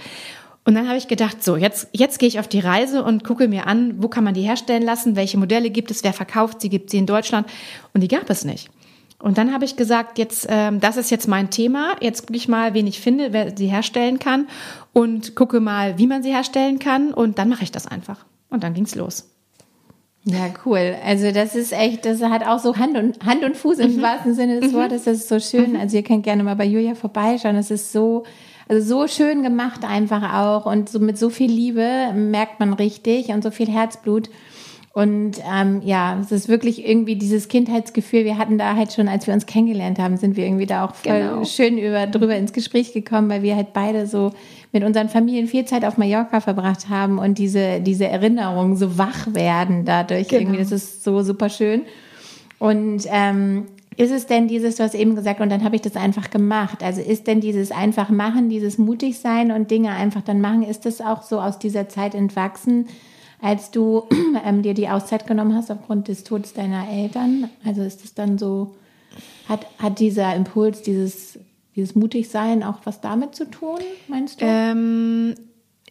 Und 0.64 0.74
dann 0.74 0.86
habe 0.86 0.98
ich 0.98 1.08
gedacht, 1.08 1.42
so, 1.42 1.56
jetzt, 1.56 1.88
jetzt 1.92 2.18
gehe 2.18 2.28
ich 2.28 2.38
auf 2.38 2.48
die 2.48 2.60
Reise 2.60 3.02
und 3.02 3.24
gucke 3.24 3.48
mir 3.48 3.66
an, 3.66 4.02
wo 4.02 4.08
kann 4.08 4.24
man 4.24 4.34
die 4.34 4.42
herstellen 4.42 4.82
lassen, 4.82 5.16
welche 5.16 5.38
Modelle 5.38 5.70
gibt 5.70 5.90
es, 5.90 6.04
wer 6.04 6.12
verkauft 6.12 6.60
sie, 6.60 6.68
gibt 6.68 6.90
sie 6.90 6.98
in 6.98 7.06
Deutschland. 7.06 7.48
Und 7.94 8.02
die 8.02 8.08
gab 8.08 8.28
es 8.28 8.44
nicht. 8.44 8.68
Und 9.20 9.38
dann 9.38 9.52
habe 9.52 9.64
ich 9.64 9.76
gesagt, 9.76 10.18
jetzt, 10.18 10.46
ähm, 10.48 10.78
das 10.80 10.96
ist 10.96 11.10
jetzt 11.10 11.26
mein 11.26 11.50
Thema. 11.50 11.96
Jetzt 12.00 12.26
gucke 12.26 12.36
ich 12.36 12.48
mal, 12.48 12.74
wen 12.74 12.86
ich 12.86 13.00
finde, 13.00 13.32
wer 13.32 13.56
sie 13.56 13.66
herstellen 13.66 14.18
kann 14.18 14.46
und 14.92 15.34
gucke 15.34 15.60
mal, 15.60 15.98
wie 15.98 16.06
man 16.06 16.22
sie 16.22 16.30
herstellen 16.30 16.78
kann. 16.78 17.14
Und 17.14 17.38
dann 17.38 17.48
mache 17.48 17.64
ich 17.64 17.72
das 17.72 17.86
einfach. 17.86 18.26
Und 18.50 18.62
dann 18.62 18.74
ging's 18.74 18.94
los. 18.94 19.30
Ja, 20.30 20.50
cool. 20.66 20.96
Also 21.04 21.32
das 21.32 21.54
ist 21.54 21.72
echt, 21.72 22.04
das 22.04 22.22
hat 22.22 22.46
auch 22.46 22.58
so 22.58 22.76
Hand 22.76 22.98
und, 22.98 23.24
Hand 23.24 23.44
und 23.44 23.56
Fuß 23.56 23.78
im 23.78 23.96
mhm. 23.96 24.02
wahrsten 24.02 24.34
Sinne 24.34 24.60
des 24.60 24.72
mhm. 24.72 24.76
Wortes. 24.76 25.04
Das 25.04 25.18
ist 25.18 25.28
so 25.28 25.40
schön. 25.40 25.72
Mhm. 25.72 25.80
Also 25.80 25.96
ihr 25.96 26.02
könnt 26.02 26.22
gerne 26.22 26.42
mal 26.42 26.56
bei 26.56 26.66
Julia 26.66 26.94
vorbeischauen. 26.94 27.56
Es 27.56 27.70
ist 27.70 27.92
so, 27.92 28.24
also 28.68 28.86
so 28.86 29.08
schön 29.08 29.42
gemacht 29.42 29.84
einfach 29.84 30.34
auch 30.34 30.66
und 30.66 30.90
so 30.90 30.98
mit 30.98 31.16
so 31.16 31.30
viel 31.30 31.50
Liebe 31.50 32.12
merkt 32.14 32.60
man 32.60 32.74
richtig 32.74 33.28
und 33.28 33.42
so 33.42 33.50
viel 33.50 33.68
Herzblut. 33.68 34.28
Und 34.98 35.40
ähm, 35.48 35.80
ja, 35.84 36.18
es 36.20 36.32
ist 36.32 36.48
wirklich 36.48 36.84
irgendwie 36.84 37.14
dieses 37.14 37.46
Kindheitsgefühl. 37.46 38.24
Wir 38.24 38.36
hatten 38.36 38.58
da 38.58 38.74
halt 38.74 38.92
schon, 38.92 39.06
als 39.06 39.28
wir 39.28 39.34
uns 39.34 39.46
kennengelernt 39.46 40.00
haben, 40.00 40.16
sind 40.16 40.36
wir 40.36 40.44
irgendwie 40.44 40.66
da 40.66 40.84
auch 40.84 40.96
voll 40.96 41.20
Genau. 41.20 41.44
schön 41.44 41.78
über, 41.78 42.08
drüber 42.08 42.34
ins 42.34 42.52
Gespräch 42.52 42.92
gekommen, 42.92 43.30
weil 43.30 43.44
wir 43.44 43.54
halt 43.54 43.72
beide 43.72 44.08
so 44.08 44.32
mit 44.72 44.82
unseren 44.82 45.08
Familien 45.08 45.46
viel 45.46 45.64
Zeit 45.66 45.84
auf 45.84 45.98
Mallorca 45.98 46.40
verbracht 46.40 46.88
haben 46.88 47.20
und 47.20 47.38
diese, 47.38 47.80
diese 47.80 48.08
Erinnerungen 48.08 48.76
so 48.76 48.98
wach 48.98 49.32
werden 49.34 49.84
dadurch. 49.84 50.26
Genau. 50.26 50.40
Irgendwie, 50.42 50.58
das 50.58 50.72
ist 50.72 51.04
so 51.04 51.22
super 51.22 51.48
schön. 51.48 51.82
Und 52.58 53.04
ähm, 53.06 53.66
ist 53.96 54.10
es 54.10 54.26
denn 54.26 54.48
dieses, 54.48 54.74
du 54.76 54.82
hast 54.82 54.96
eben 54.96 55.14
gesagt, 55.14 55.40
und 55.40 55.48
dann 55.48 55.62
habe 55.62 55.76
ich 55.76 55.82
das 55.82 55.94
einfach 55.94 56.28
gemacht. 56.30 56.82
Also 56.82 57.02
ist 57.02 57.28
denn 57.28 57.40
dieses 57.40 57.70
einfach 57.70 58.08
machen, 58.08 58.48
dieses 58.48 58.78
mutig 58.78 59.20
sein 59.20 59.52
und 59.52 59.70
Dinge 59.70 59.92
einfach 59.92 60.22
dann 60.22 60.40
machen, 60.40 60.64
ist 60.64 60.86
das 60.86 61.00
auch 61.00 61.22
so 61.22 61.40
aus 61.40 61.60
dieser 61.60 61.88
Zeit 61.88 62.16
entwachsen, 62.16 62.88
als 63.40 63.70
du 63.70 64.04
ähm, 64.44 64.62
dir 64.62 64.74
die 64.74 64.88
Auszeit 64.88 65.26
genommen 65.26 65.54
hast 65.54 65.70
aufgrund 65.70 66.08
des 66.08 66.24
Todes 66.24 66.52
deiner 66.52 66.88
Eltern? 66.88 67.50
Also 67.64 67.82
ist 67.82 68.04
es 68.04 68.14
dann 68.14 68.38
so, 68.38 68.74
hat, 69.48 69.66
hat 69.78 69.98
dieser 69.98 70.34
Impuls, 70.34 70.82
dieses, 70.82 71.38
dieses 71.76 71.94
mutig 71.94 72.28
sein 72.28 72.62
auch 72.62 72.80
was 72.84 73.00
damit 73.00 73.34
zu 73.34 73.50
tun, 73.50 73.80
meinst 74.08 74.40
du? 74.40 74.44
Ähm, 74.46 75.34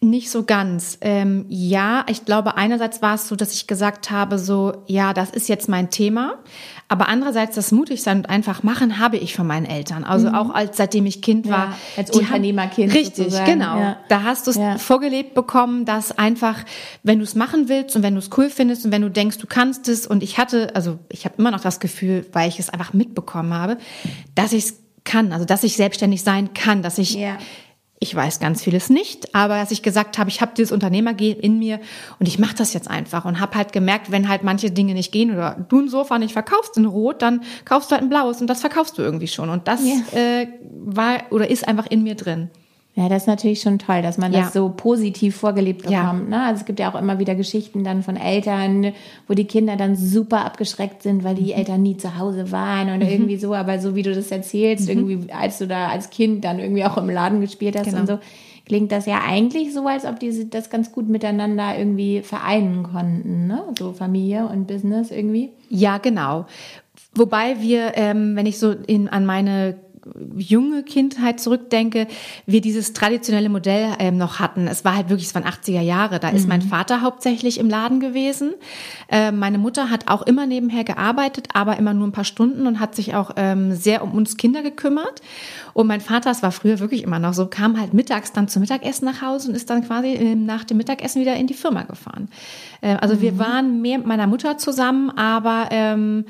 nicht 0.01 0.29
so 0.29 0.43
ganz. 0.43 0.97
Ähm, 1.01 1.45
ja, 1.49 2.05
ich 2.07 2.23
glaube, 2.25 2.55
einerseits 2.55 3.01
war 3.01 3.15
es 3.15 3.27
so, 3.27 3.35
dass 3.35 3.53
ich 3.53 3.67
gesagt 3.67 4.11
habe, 4.11 4.37
so, 4.37 4.83
ja, 4.85 5.13
das 5.13 5.31
ist 5.31 5.49
jetzt 5.49 5.67
mein 5.69 5.89
Thema. 5.89 6.35
Aber 6.87 7.09
andererseits 7.09 7.55
das 7.55 7.71
mutig 7.71 8.01
sein 8.03 8.17
und 8.19 8.29
einfach 8.29 8.63
machen 8.63 8.99
habe 8.99 9.17
ich 9.17 9.35
von 9.35 9.45
meinen 9.45 9.65
Eltern. 9.65 10.03
Also 10.05 10.29
auch 10.29 10.51
als 10.51 10.77
seitdem 10.77 11.05
ich 11.05 11.21
Kind 11.21 11.49
war. 11.49 11.67
Mhm. 11.67 11.71
Ja, 11.73 11.77
als 11.97 12.09
haben- 12.11 12.19
Unternehmerkind 12.19 12.93
Richtig, 12.93 13.15
sozusagen, 13.25 13.45
genau. 13.59 13.77
ja. 13.79 13.97
Da 14.07 14.23
hast 14.23 14.47
du 14.47 14.51
es 14.51 14.57
Ja. 14.57 14.77
vorgelebt 14.77 15.33
bekommen, 15.33 15.83
dass 15.85 16.17
einfach, 16.17 16.63
wenn 17.03 17.17
du 17.19 17.23
es 17.23 17.35
machen 17.35 17.67
willst 17.67 17.95
und 17.95 18.03
wenn 18.03 18.13
du 18.13 18.19
es 18.19 18.29
cool 18.37 18.49
findest 18.49 18.85
und 18.85 18.91
wenn 18.91 19.01
du 19.01 19.09
denkst, 19.09 19.37
du 19.39 19.47
kannst 19.47 19.89
es 19.89 20.07
und 20.07 20.23
ich 20.23 20.37
hatte, 20.37 20.75
also 20.75 20.97
ich 21.09 21.25
habe 21.25 21.35
immer 21.39 21.51
noch 21.51 21.61
das 21.61 21.79
Gefühl, 21.79 22.25
weil 22.33 22.47
ich 22.47 22.59
es 22.59 22.69
einfach 22.69 22.93
mitbekommen 22.93 23.53
habe, 23.53 23.77
dass 24.35 24.53
ich 24.53 24.65
es 24.65 24.73
kann, 25.03 25.31
also 25.33 25.43
dass 25.45 25.63
ich 25.63 25.75
selbstständig 25.75 26.23
sein 26.23 26.53
kann, 26.53 26.81
dass 26.83 26.97
ich. 26.99 27.17
Ich 27.99 28.13
weiß 28.13 28.39
ganz 28.39 28.63
vieles 28.63 28.89
nicht, 28.89 29.33
aber 29.33 29.55
dass 29.55 29.71
ich 29.71 29.81
gesagt 29.81 30.17
habe, 30.19 30.29
ich 30.29 30.39
habe 30.41 30.51
dieses 30.55 30.71
Unternehmergehen 30.71 31.39
in 31.39 31.57
mir 31.57 31.79
und 32.19 32.27
ich 32.27 32.37
mache 32.37 32.55
das 32.55 32.73
jetzt 32.73 32.89
einfach 32.89 33.25
und 33.25 33.39
habe 33.39 33.55
halt 33.57 33.73
gemerkt, 33.73 34.11
wenn 34.11 34.29
halt 34.29 34.43
manche 34.43 34.69
Dinge 34.69 34.93
nicht 34.93 35.11
gehen 35.11 35.33
oder 35.33 35.55
du 35.67 35.79
ein 35.81 35.89
Sofa 35.89 36.19
nicht 36.19 36.33
verkaufst 36.33 36.77
in 36.77 36.85
Rot, 36.85 37.21
dann 37.23 37.41
kaufst 37.65 37.89
du 37.89 37.95
halt 37.95 38.03
ein 38.03 38.09
blaues 38.09 38.39
und 38.39 38.47
das 38.47 38.61
verkaufst 38.61 38.97
du 38.97 39.01
irgendwie 39.01 39.27
schon 39.27 39.49
und 39.49 39.67
das 39.67 39.81
Ja. 39.83 40.17
äh, 40.19 40.47
war 40.71 41.23
oder 41.31 41.49
ist 41.49 41.67
einfach 41.67 41.87
in 41.87 42.03
mir 42.03 42.15
drin. 42.15 42.49
Ja, 42.99 43.09
das 43.09 43.23
ist 43.23 43.27
natürlich 43.27 43.61
schon 43.61 43.77
toll, 43.77 44.01
dass 44.01 44.17
man 44.17 44.33
Ja. 44.33 44.39
das 44.41 44.53
so 44.53 44.69
positiv 44.75 45.35
vorgelebt 45.35 45.87
Ja. 45.87 46.01
bekommt. 46.01 46.29
Ne? 46.31 46.41
Also 46.41 46.61
es 46.61 46.65
gibt 46.65 46.79
ja 46.79 46.91
auch 46.91 46.99
immer 46.99 47.19
wieder 47.19 47.35
Geschichten 47.35 47.83
dann 47.83 48.01
von 48.01 48.17
Eltern, 48.17 48.91
wo 49.27 49.35
die 49.35 49.45
Kinder 49.45 49.75
dann 49.75 49.95
super 49.95 50.43
abgeschreckt 50.43 51.03
sind, 51.03 51.23
weil 51.23 51.35
Mhm. 51.35 51.43
die 51.45 51.53
Eltern 51.53 51.83
nie 51.83 51.95
zu 51.97 52.17
Hause 52.17 52.51
waren 52.51 52.89
und 52.89 53.01
irgendwie 53.01 53.37
so. 53.37 53.53
Aber 53.53 53.77
so 53.79 53.93
wie 53.93 54.01
du 54.01 54.15
das 54.15 54.31
erzählst, 54.31 54.89
irgendwie 54.89 55.31
als 55.31 55.59
du 55.59 55.67
da 55.67 55.89
als 55.89 56.09
Kind 56.09 56.43
dann 56.43 56.57
irgendwie 56.57 56.85
auch 56.85 56.97
im 56.97 57.07
Laden 57.09 57.39
gespielt 57.39 57.77
hast 57.77 57.85
Mhm. 57.85 57.91
Genau. 57.91 58.01
und 58.01 58.07
so, 58.07 58.19
klingt 58.65 58.91
das 58.91 59.05
ja 59.05 59.21
eigentlich 59.25 59.75
so, 59.75 59.85
als 59.85 60.03
ob 60.03 60.19
die 60.19 60.49
das 60.49 60.71
ganz 60.71 60.91
gut 60.91 61.07
miteinander 61.07 61.77
irgendwie 61.77 62.21
vereinen 62.21 62.81
konnten. 62.81 63.45
Ne? 63.45 63.61
So 63.77 63.93
Familie 63.93 64.47
und 64.47 64.65
Business 64.65 65.11
irgendwie. 65.11 65.51
Ja, 65.69 65.99
genau. 65.99 66.47
Wobei 67.13 67.61
wir, 67.61 67.91
ähm, 67.95 68.35
wenn 68.35 68.47
ich 68.47 68.57
so 68.57 68.71
in, 68.71 69.07
an 69.07 69.25
meine 69.27 69.75
junge 70.37 70.83
Kindheit 70.83 71.39
zurückdenke, 71.39 72.07
wir 72.45 72.61
dieses 72.61 72.93
traditionelle 72.93 73.49
Modell 73.49 73.95
ähm, 73.99 74.17
noch 74.17 74.39
hatten. 74.39 74.67
Es 74.67 74.85
war 74.85 74.95
halt 74.95 75.09
wirklich, 75.09 75.27
es 75.27 75.35
waren 75.35 75.45
80er 75.45 75.81
Jahre. 75.81 76.19
Da 76.19 76.29
ist 76.29 76.47
mein 76.47 76.61
Vater 76.61 77.01
hauptsächlich 77.01 77.59
im 77.59 77.69
Laden 77.69 77.99
gewesen. 77.99 78.53
Äh, 79.09 79.31
meine 79.31 79.57
Mutter 79.57 79.89
hat 79.89 80.07
auch 80.07 80.21
immer 80.23 80.45
nebenher 80.45 80.83
gearbeitet, 80.83 81.49
aber 81.53 81.77
immer 81.77 81.93
nur 81.93 82.07
ein 82.07 82.11
paar 82.11 82.23
Stunden 82.23 82.67
und 82.67 82.79
hat 82.79 82.95
sich 82.95 83.15
auch 83.15 83.31
ähm, 83.35 83.73
sehr 83.75 84.03
um 84.03 84.11
uns 84.13 84.37
Kinder 84.37 84.61
gekümmert. 84.61 85.21
Und 85.73 85.87
mein 85.87 86.01
Vater, 86.01 86.31
es 86.31 86.43
war 86.43 86.51
früher 86.51 86.79
wirklich 86.79 87.03
immer 87.03 87.19
noch 87.19 87.33
so, 87.33 87.47
kam 87.47 87.79
halt 87.79 87.93
mittags 87.93 88.31
dann 88.33 88.47
zum 88.47 88.61
Mittagessen 88.61 89.05
nach 89.05 89.21
Hause 89.21 89.49
und 89.49 89.55
ist 89.55 89.69
dann 89.69 89.85
quasi 89.85 90.07
ähm, 90.07 90.45
nach 90.45 90.63
dem 90.63 90.77
Mittagessen 90.77 91.21
wieder 91.21 91.35
in 91.35 91.47
die 91.47 91.53
Firma 91.53 91.83
gefahren. 91.83 92.29
Äh, 92.81 92.95
also 92.95 93.21
wir 93.21 93.37
waren 93.37 93.81
mehr 93.81 93.97
mit 93.97 94.07
meiner 94.07 94.27
Mutter 94.27 94.57
zusammen, 94.57 95.09
aber 95.11 95.67
ähm, 95.71 96.25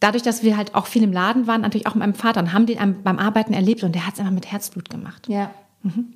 dadurch, 0.00 0.22
dass 0.22 0.42
wir 0.42 0.56
halt 0.56 0.74
auch 0.74 0.86
viel 0.86 1.02
im 1.02 1.12
Laden 1.12 1.46
waren, 1.46 1.60
natürlich 1.60 1.86
auch 1.86 1.94
mit 1.94 2.00
meinem 2.00 2.14
Vater 2.14 2.40
und 2.40 2.52
haben 2.52 2.66
den 2.66 3.02
beim 3.02 3.18
Arbeiten 3.18 3.52
erlebt 3.52 3.84
und 3.84 3.94
der 3.94 4.06
hat 4.06 4.14
es 4.14 4.20
einfach 4.20 4.32
mit 4.32 4.50
Herzblut 4.50 4.90
gemacht. 4.90 5.28
Ja. 5.28 5.50
Mhm. 5.82 6.14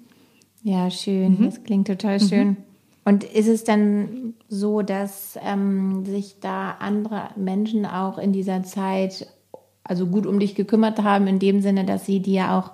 Ja, 0.62 0.90
schön. 0.90 1.44
Das 1.44 1.62
klingt 1.62 1.86
total 1.86 2.18
schön. 2.18 2.56
Und 3.04 3.22
ist 3.22 3.48
es 3.48 3.64
dann 3.64 4.32
so, 4.48 4.80
dass 4.80 5.38
ähm, 5.44 6.06
sich 6.06 6.40
da 6.40 6.70
andere 6.80 7.28
Menschen 7.36 7.84
auch 7.84 8.16
in 8.16 8.32
dieser 8.32 8.62
Zeit 8.62 9.28
also 9.84 10.06
gut 10.06 10.26
um 10.26 10.40
dich 10.40 10.54
gekümmert 10.54 11.02
haben, 11.02 11.26
in 11.26 11.38
dem 11.38 11.60
Sinne, 11.60 11.84
dass 11.84 12.06
sie 12.06 12.20
dir 12.20 12.52
auch 12.52 12.70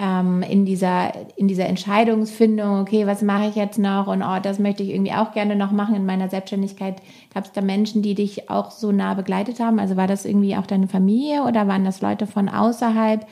ähm, 0.00 0.42
in 0.42 0.64
dieser 0.64 1.12
in 1.36 1.48
dieser 1.48 1.66
Entscheidungsfindung, 1.66 2.80
okay, 2.80 3.06
was 3.06 3.22
mache 3.22 3.48
ich 3.48 3.56
jetzt 3.56 3.78
noch 3.78 4.06
und 4.06 4.22
oh, 4.22 4.38
das 4.42 4.58
möchte 4.58 4.82
ich 4.82 4.90
irgendwie 4.90 5.12
auch 5.12 5.32
gerne 5.32 5.56
noch 5.56 5.72
machen 5.72 5.94
in 5.94 6.06
meiner 6.06 6.28
Selbstständigkeit. 6.28 7.02
Gab 7.34 7.44
es 7.44 7.52
da 7.52 7.60
Menschen, 7.60 8.02
die 8.02 8.14
dich 8.14 8.48
auch 8.48 8.70
so 8.70 8.92
nah 8.92 9.14
begleitet 9.14 9.60
haben? 9.60 9.78
Also 9.78 9.96
war 9.96 10.06
das 10.06 10.24
irgendwie 10.24 10.56
auch 10.56 10.66
deine 10.66 10.88
Familie 10.88 11.42
oder 11.42 11.66
waren 11.66 11.84
das 11.84 12.00
Leute 12.00 12.26
von 12.26 12.48
außerhalb? 12.48 13.26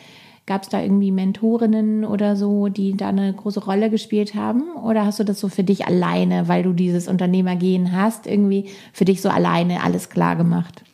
Gab 0.47 0.63
es 0.63 0.69
da 0.69 0.81
irgendwie 0.81 1.11
Mentorinnen 1.11 2.05
oder 2.05 2.37
so, 2.37 2.69
die 2.69 2.97
da 2.97 3.09
eine 3.09 3.33
große 3.33 3.65
Rolle 3.65 3.91
gespielt 3.91 4.37
haben? 4.37 4.63
Oder 4.85 5.05
hast 5.05 5.19
du 5.19 5.25
das 5.25 5.41
so 5.41 5.49
für 5.49 5.65
dich 5.65 5.87
alleine, 5.87 6.47
weil 6.47 6.63
du 6.63 6.73
dieses 6.73 7.09
Unternehmergehen 7.09 7.91
hast, 7.91 8.29
irgendwie 8.29 8.71
für 8.93 9.05
dich 9.05 9.21
so 9.23 9.29
alleine 9.29 9.83
alles 9.83 10.09
klar 10.09 10.37
gemacht? 10.37 10.85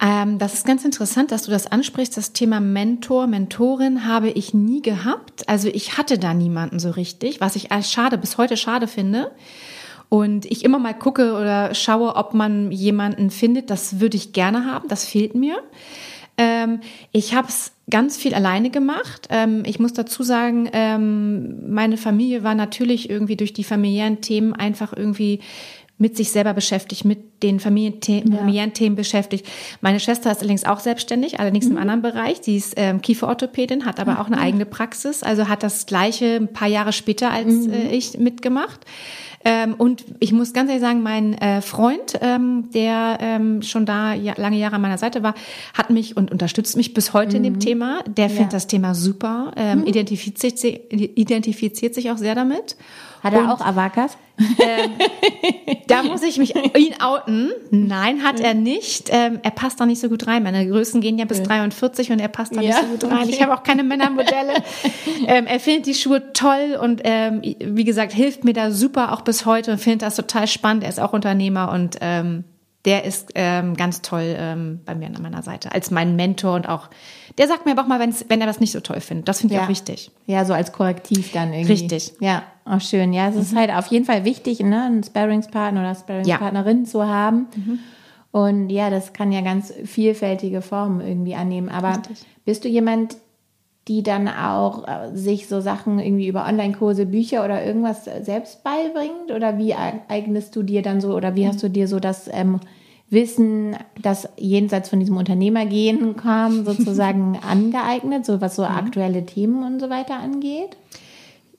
Ähm, 0.00 0.38
das 0.38 0.54
ist 0.54 0.66
ganz 0.66 0.84
interessant, 0.84 1.30
dass 1.30 1.44
du 1.44 1.50
das 1.50 1.66
ansprichst. 1.66 2.16
Das 2.16 2.32
Thema 2.32 2.60
Mentor, 2.60 3.26
Mentorin 3.26 4.06
habe 4.06 4.30
ich 4.30 4.54
nie 4.54 4.82
gehabt. 4.82 5.48
Also 5.48 5.68
ich 5.68 5.96
hatte 5.96 6.18
da 6.18 6.34
niemanden 6.34 6.78
so 6.78 6.90
richtig, 6.90 7.40
was 7.40 7.56
ich 7.56 7.72
als 7.72 7.90
schade, 7.90 8.18
bis 8.18 8.38
heute 8.38 8.56
schade 8.56 8.88
finde. 8.88 9.30
Und 10.08 10.46
ich 10.46 10.64
immer 10.64 10.78
mal 10.78 10.94
gucke 10.94 11.34
oder 11.34 11.74
schaue, 11.74 12.16
ob 12.16 12.34
man 12.34 12.70
jemanden 12.70 13.30
findet. 13.30 13.70
Das 13.70 14.00
würde 14.00 14.16
ich 14.16 14.32
gerne 14.32 14.66
haben. 14.66 14.88
Das 14.88 15.04
fehlt 15.04 15.34
mir. 15.34 15.62
Ähm, 16.36 16.80
ich 17.12 17.34
habe 17.34 17.48
es 17.48 17.72
ganz 17.90 18.16
viel 18.16 18.34
alleine 18.34 18.70
gemacht. 18.70 19.28
Ähm, 19.30 19.62
ich 19.66 19.78
muss 19.78 19.92
dazu 19.92 20.22
sagen, 20.22 20.68
ähm, 20.72 21.72
meine 21.72 21.96
Familie 21.96 22.42
war 22.42 22.54
natürlich 22.54 23.08
irgendwie 23.08 23.36
durch 23.36 23.52
die 23.52 23.64
familiären 23.64 24.20
Themen 24.20 24.52
einfach 24.52 24.92
irgendwie 24.96 25.40
mit 25.96 26.16
sich 26.16 26.32
selber 26.32 26.54
beschäftigt, 26.54 27.04
mit 27.04 27.42
den 27.42 27.60
Familienthe 27.60 28.22
familiären 28.22 28.72
Themen 28.72 28.96
beschäftigt. 28.96 29.46
Meine 29.80 30.00
Schwester 30.00 30.30
ist 30.32 30.38
allerdings 30.38 30.64
auch 30.64 30.80
selbstständig, 30.80 31.38
allerdings 31.38 31.66
im 31.66 31.78
anderen 31.78 32.02
Bereich. 32.02 32.40
Die 32.40 32.56
ist 32.56 32.74
ähm, 32.76 33.00
Kieferorthopädin, 33.00 33.84
hat 33.84 34.00
aber 34.00 34.20
auch 34.20 34.26
eine 34.26 34.38
eigene 34.38 34.66
Praxis, 34.66 35.22
also 35.22 35.46
hat 35.48 35.62
das 35.62 35.86
gleiche 35.86 36.36
ein 36.36 36.52
paar 36.52 36.68
Jahre 36.68 36.92
später 36.92 37.30
als 37.30 37.66
äh, 37.68 37.88
ich 37.90 38.18
mitgemacht. 38.18 38.80
Ähm, 39.44 39.74
und 39.74 40.04
ich 40.20 40.32
muss 40.32 40.54
ganz 40.54 40.70
ehrlich 40.70 40.82
sagen, 40.82 41.02
mein 41.02 41.34
äh, 41.34 41.60
Freund, 41.60 42.18
ähm, 42.22 42.70
der 42.72 43.18
ähm, 43.20 43.60
schon 43.62 43.84
da 43.84 44.14
ja, 44.14 44.32
lange 44.36 44.56
Jahre 44.56 44.76
an 44.76 44.80
meiner 44.80 44.98
Seite 44.98 45.22
war, 45.22 45.34
hat 45.74 45.90
mich 45.90 46.16
und 46.16 46.32
unterstützt 46.32 46.76
mich 46.78 46.94
bis 46.94 47.12
heute 47.12 47.36
in 47.36 47.42
dem 47.42 47.60
Thema. 47.60 48.02
Der 48.06 48.30
findet 48.30 48.54
das 48.54 48.66
Thema 48.66 48.94
super, 48.94 49.52
ähm, 49.56 49.84
identifiziert, 49.84 50.58
si- 50.58 50.80
identifiziert 50.90 51.94
sich 51.94 52.10
auch 52.10 52.16
sehr 52.16 52.34
damit. 52.34 52.76
Hat 53.24 53.32
er 53.32 53.40
Und- 53.40 53.48
auch 53.50 53.60
Avakas? 53.60 54.16
Da 55.86 56.02
muss 56.02 56.22
ich 56.22 56.38
mich 56.38 56.54
ihn 56.56 56.94
outen. 57.00 57.52
Nein, 57.70 58.22
hat 58.22 58.40
er 58.40 58.54
nicht. 58.54 59.08
Ähm, 59.12 59.38
er 59.42 59.50
passt 59.50 59.80
da 59.80 59.86
nicht 59.86 60.00
so 60.00 60.08
gut 60.08 60.26
rein. 60.26 60.42
Meine 60.42 60.68
Größen 60.68 61.00
gehen 61.00 61.18
ja 61.18 61.24
bis 61.24 61.42
43 61.42 62.10
und 62.10 62.18
er 62.20 62.28
passt 62.28 62.54
da 62.54 62.60
nicht 62.60 62.70
Ja, 62.70 62.80
so 62.80 62.86
gut 62.86 63.10
rein. 63.10 63.28
Ich 63.28 63.40
habe 63.42 63.54
auch 63.54 63.62
keine 63.62 63.82
Männermodelle. 63.84 64.54
ähm, 65.26 65.46
er 65.46 65.60
findet 65.60 65.86
die 65.86 65.94
Schuhe 65.94 66.32
toll 66.32 66.78
und 66.80 67.00
ähm, 67.04 67.42
wie 67.42 67.84
gesagt, 67.84 68.12
hilft 68.12 68.44
mir 68.44 68.52
da 68.54 68.70
super 68.70 69.12
auch 69.12 69.22
bis 69.22 69.46
heute 69.46 69.72
und 69.72 69.78
findet 69.78 70.02
das 70.02 70.16
total 70.16 70.46
spannend. 70.46 70.82
Er 70.82 70.90
ist 70.90 71.00
auch 71.00 71.12
Unternehmer 71.12 71.70
und 71.72 71.98
ähm, 72.00 72.44
der 72.84 73.04
ist 73.04 73.30
ähm, 73.34 73.74
ganz 73.74 74.02
toll 74.02 74.36
ähm, 74.38 74.80
bei 74.84 74.94
mir 74.94 75.06
an 75.06 75.22
meiner 75.22 75.42
Seite 75.42 75.72
als 75.72 75.90
mein 75.90 76.16
Mentor 76.16 76.54
und 76.54 76.68
auch 76.68 76.90
der 77.38 77.48
sagt 77.48 77.64
mir 77.64 77.72
aber 77.72 77.82
auch 77.82 77.86
mal, 77.86 77.98
wenn 78.00 78.40
er 78.40 78.46
das 78.46 78.60
nicht 78.60 78.72
so 78.72 78.80
toll 78.80 79.00
findet. 79.00 79.26
Das 79.28 79.40
finde 79.40 79.54
ich 79.54 79.60
auch 79.60 79.68
wichtig. 79.68 80.10
Ja, 80.26 80.44
so 80.44 80.52
als 80.52 80.72
Korrektiv 80.72 81.32
dann 81.32 81.52
irgendwie. 81.52 81.72
Richtig. 81.72 82.12
Ja, 82.20 82.44
auch 82.64 82.80
schön. 82.80 83.12
Ja, 83.12 83.28
es 83.28 83.36
ist 83.36 83.56
halt 83.56 83.72
auf 83.72 83.88
jeden 83.88 84.04
Fall 84.04 84.24
wichtig, 84.24 84.60
ne, 84.60 84.84
einen 84.84 85.02
Sparringspartner 85.02 85.80
oder 85.80 85.94
Sparringspartnerin 85.94 86.86
zu 86.86 87.06
haben. 87.06 87.48
Und 88.30 88.70
ja, 88.70 88.90
das 88.90 89.12
kann 89.12 89.32
ja 89.32 89.40
ganz 89.40 89.72
vielfältige 89.84 90.62
Formen 90.62 91.00
irgendwie 91.00 91.34
annehmen. 91.34 91.68
Aber 91.68 92.02
bist 92.44 92.64
du 92.64 92.68
jemand, 92.68 93.16
die 93.88 94.02
dann 94.02 94.28
auch 94.28 94.86
äh, 94.88 95.14
sich 95.14 95.46
so 95.46 95.60
Sachen 95.60 95.98
irgendwie 95.98 96.26
über 96.28 96.46
Online-Kurse, 96.46 97.06
Bücher 97.06 97.44
oder 97.44 97.64
irgendwas 97.64 98.06
äh, 98.06 98.22
selbst 98.22 98.64
beibringt? 98.64 99.30
Oder 99.34 99.58
wie 99.58 99.74
eig- 99.74 100.00
eignest 100.08 100.56
du 100.56 100.62
dir 100.62 100.82
dann 100.82 101.00
so, 101.00 101.14
oder 101.14 101.34
wie 101.36 101.46
hast 101.46 101.62
du 101.62 101.68
dir 101.68 101.86
so 101.88 102.00
das 102.00 102.28
ähm, 102.32 102.60
Wissen, 103.10 103.76
das 104.00 104.28
jenseits 104.38 104.88
von 104.88 105.00
diesem 105.00 105.16
Unternehmergehen 105.18 106.16
kam, 106.16 106.64
sozusagen 106.66 107.38
angeeignet, 107.46 108.24
so 108.24 108.40
was 108.40 108.56
so 108.56 108.64
aktuelle 108.64 109.26
Themen 109.26 109.62
und 109.64 109.80
so 109.80 109.90
weiter 109.90 110.14
angeht? 110.16 110.76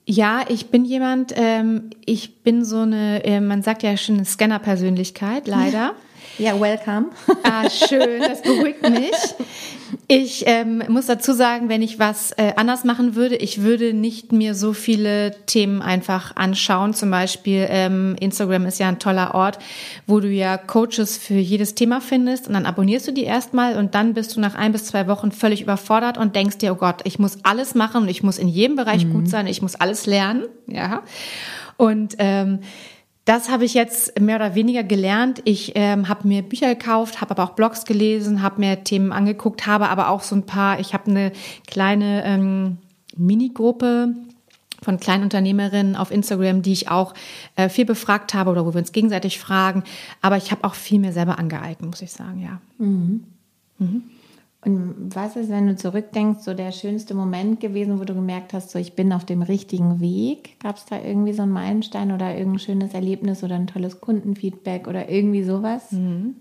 Ja, 0.08 0.40
ich 0.48 0.68
bin 0.70 0.84
jemand, 0.84 1.32
ähm, 1.36 1.90
ich 2.04 2.42
bin 2.42 2.64
so 2.64 2.78
eine, 2.78 3.24
äh, 3.24 3.40
man 3.40 3.62
sagt 3.62 3.82
ja 3.82 3.96
schon 3.96 4.16
eine 4.16 4.24
Scanner-Persönlichkeit, 4.24 5.46
leider. 5.48 5.92
Ja, 6.38 6.60
welcome. 6.60 7.06
Ah, 7.44 7.70
schön, 7.70 8.20
das 8.20 8.42
beruhigt 8.42 8.82
mich. 8.90 9.10
Ich 10.08 10.44
ähm, 10.46 10.84
muss 10.88 11.06
dazu 11.06 11.32
sagen, 11.32 11.68
wenn 11.68 11.82
ich 11.82 11.98
was 11.98 12.30
äh, 12.32 12.52
anders 12.54 12.84
machen 12.84 13.16
würde, 13.16 13.34
ich 13.34 13.62
würde 13.62 13.92
nicht 13.92 14.30
mir 14.30 14.54
so 14.54 14.72
viele 14.72 15.32
Themen 15.46 15.82
einfach 15.82 16.36
anschauen. 16.36 16.94
Zum 16.94 17.10
Beispiel 17.10 17.66
ähm, 17.68 18.14
Instagram 18.20 18.66
ist 18.66 18.78
ja 18.78 18.86
ein 18.86 19.00
toller 19.00 19.34
Ort, 19.34 19.58
wo 20.06 20.20
du 20.20 20.28
ja 20.28 20.58
Coaches 20.58 21.18
für 21.18 21.34
jedes 21.34 21.74
Thema 21.74 22.00
findest 22.00 22.46
und 22.46 22.54
dann 22.54 22.66
abonnierst 22.66 23.08
du 23.08 23.12
die 23.12 23.24
erstmal 23.24 23.76
und 23.76 23.96
dann 23.96 24.14
bist 24.14 24.36
du 24.36 24.40
nach 24.40 24.54
ein 24.54 24.70
bis 24.70 24.84
zwei 24.84 25.08
Wochen 25.08 25.32
völlig 25.32 25.60
überfordert 25.60 26.18
und 26.18 26.36
denkst 26.36 26.58
dir, 26.58 26.72
oh 26.72 26.76
Gott, 26.76 27.00
ich 27.02 27.18
muss 27.18 27.38
alles 27.42 27.74
machen 27.74 28.02
und 28.02 28.08
ich 28.08 28.22
muss 28.22 28.38
in 28.38 28.46
jedem 28.46 28.76
Bereich 28.76 29.06
mhm. 29.06 29.12
gut 29.12 29.28
sein, 29.28 29.48
ich 29.48 29.60
muss 29.60 29.74
alles 29.74 30.06
lernen. 30.06 30.44
Ja. 30.68 31.02
Und 31.78 32.14
ähm, 32.18 32.60
das 33.26 33.50
habe 33.50 33.64
ich 33.64 33.74
jetzt 33.74 34.18
mehr 34.20 34.36
oder 34.36 34.54
weniger 34.54 34.84
gelernt. 34.84 35.42
Ich 35.44 35.72
ähm, 35.74 36.08
habe 36.08 36.26
mir 36.26 36.42
Bücher 36.42 36.68
gekauft, 36.68 37.20
habe 37.20 37.32
aber 37.32 37.42
auch 37.42 37.54
Blogs 37.54 37.84
gelesen, 37.84 38.40
habe 38.40 38.60
mir 38.60 38.84
Themen 38.84 39.12
angeguckt, 39.12 39.66
habe 39.66 39.88
aber 39.88 40.10
auch 40.10 40.22
so 40.22 40.36
ein 40.36 40.46
paar, 40.46 40.78
ich 40.78 40.94
habe 40.94 41.10
eine 41.10 41.32
kleine 41.66 42.24
ähm, 42.24 42.78
Minigruppe 43.16 44.14
von 44.80 45.00
Kleinunternehmerinnen 45.00 45.96
auf 45.96 46.12
Instagram, 46.12 46.62
die 46.62 46.72
ich 46.72 46.88
auch 46.88 47.14
äh, 47.56 47.68
viel 47.68 47.84
befragt 47.84 48.32
habe 48.32 48.50
oder 48.50 48.64
wo 48.64 48.74
wir 48.74 48.78
uns 48.78 48.92
gegenseitig 48.92 49.40
fragen. 49.40 49.82
Aber 50.22 50.36
ich 50.36 50.52
habe 50.52 50.62
auch 50.62 50.74
viel 50.74 51.00
mehr 51.00 51.12
selber 51.12 51.36
angeeignet, 51.40 51.90
muss 51.90 52.02
ich 52.02 52.12
sagen, 52.12 52.40
ja. 52.40 52.60
Mhm. 52.78 53.24
Mhm. 53.78 54.02
Was 55.16 55.34
ist, 55.34 55.48
wenn 55.48 55.66
du 55.66 55.74
zurückdenkst, 55.74 56.40
so 56.42 56.52
der 56.52 56.72
schönste 56.72 57.14
Moment 57.14 57.58
gewesen, 57.58 57.98
wo 57.98 58.04
du 58.04 58.12
gemerkt 58.12 58.52
hast, 58.52 58.68
so 58.68 58.78
ich 58.78 58.92
bin 58.92 59.14
auf 59.14 59.24
dem 59.24 59.40
richtigen 59.40 59.98
Weg? 59.98 60.60
Gab 60.60 60.76
es 60.76 60.84
da 60.84 61.00
irgendwie 61.02 61.32
so 61.32 61.40
einen 61.40 61.52
Meilenstein 61.52 62.12
oder 62.12 62.36
irgendein 62.36 62.58
schönes 62.58 62.92
Erlebnis 62.92 63.42
oder 63.42 63.54
ein 63.54 63.66
tolles 63.66 64.02
Kundenfeedback 64.02 64.86
oder 64.86 65.08
irgendwie 65.08 65.42
sowas? 65.42 65.90
Mhm. 65.90 66.34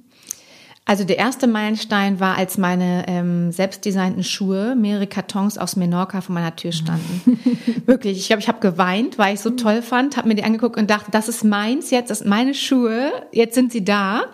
Also 0.84 1.06
der 1.06 1.18
erste 1.18 1.48
Meilenstein 1.48 2.20
war, 2.20 2.36
als 2.36 2.58
meine 2.58 3.06
ähm, 3.08 3.54
selbstdesignten 3.54 4.26
Schuhe, 4.26 4.76
mehrere 4.76 5.08
Kartons 5.08 5.58
aus 5.58 5.78
Menorca 5.78 6.20
vor 6.20 6.36
meiner 6.36 6.58
Tür 6.58 6.74
standen. 6.74 7.40
Wirklich, 7.86 8.18
ich 8.18 8.28
glaube, 8.28 8.42
ich 8.42 8.50
habe 8.50 8.60
geweint, 8.60 9.18
weil 9.18 9.36
ich 9.36 9.40
so 9.40 9.52
toll 9.52 9.84
fand, 9.84 10.18
habe 10.18 10.28
mir 10.28 10.36
die 10.36 10.44
angeguckt 10.44 10.76
und 10.76 10.90
dachte, 10.90 11.12
das 11.12 11.30
ist 11.30 11.46
meins 11.46 11.92
jetzt, 11.92 12.10
das 12.10 12.20
sind 12.20 12.30
meine 12.30 12.54
Schuhe, 12.54 13.14
jetzt 13.32 13.56
sind 13.56 13.72
sie 13.72 13.86
da. 13.86 14.26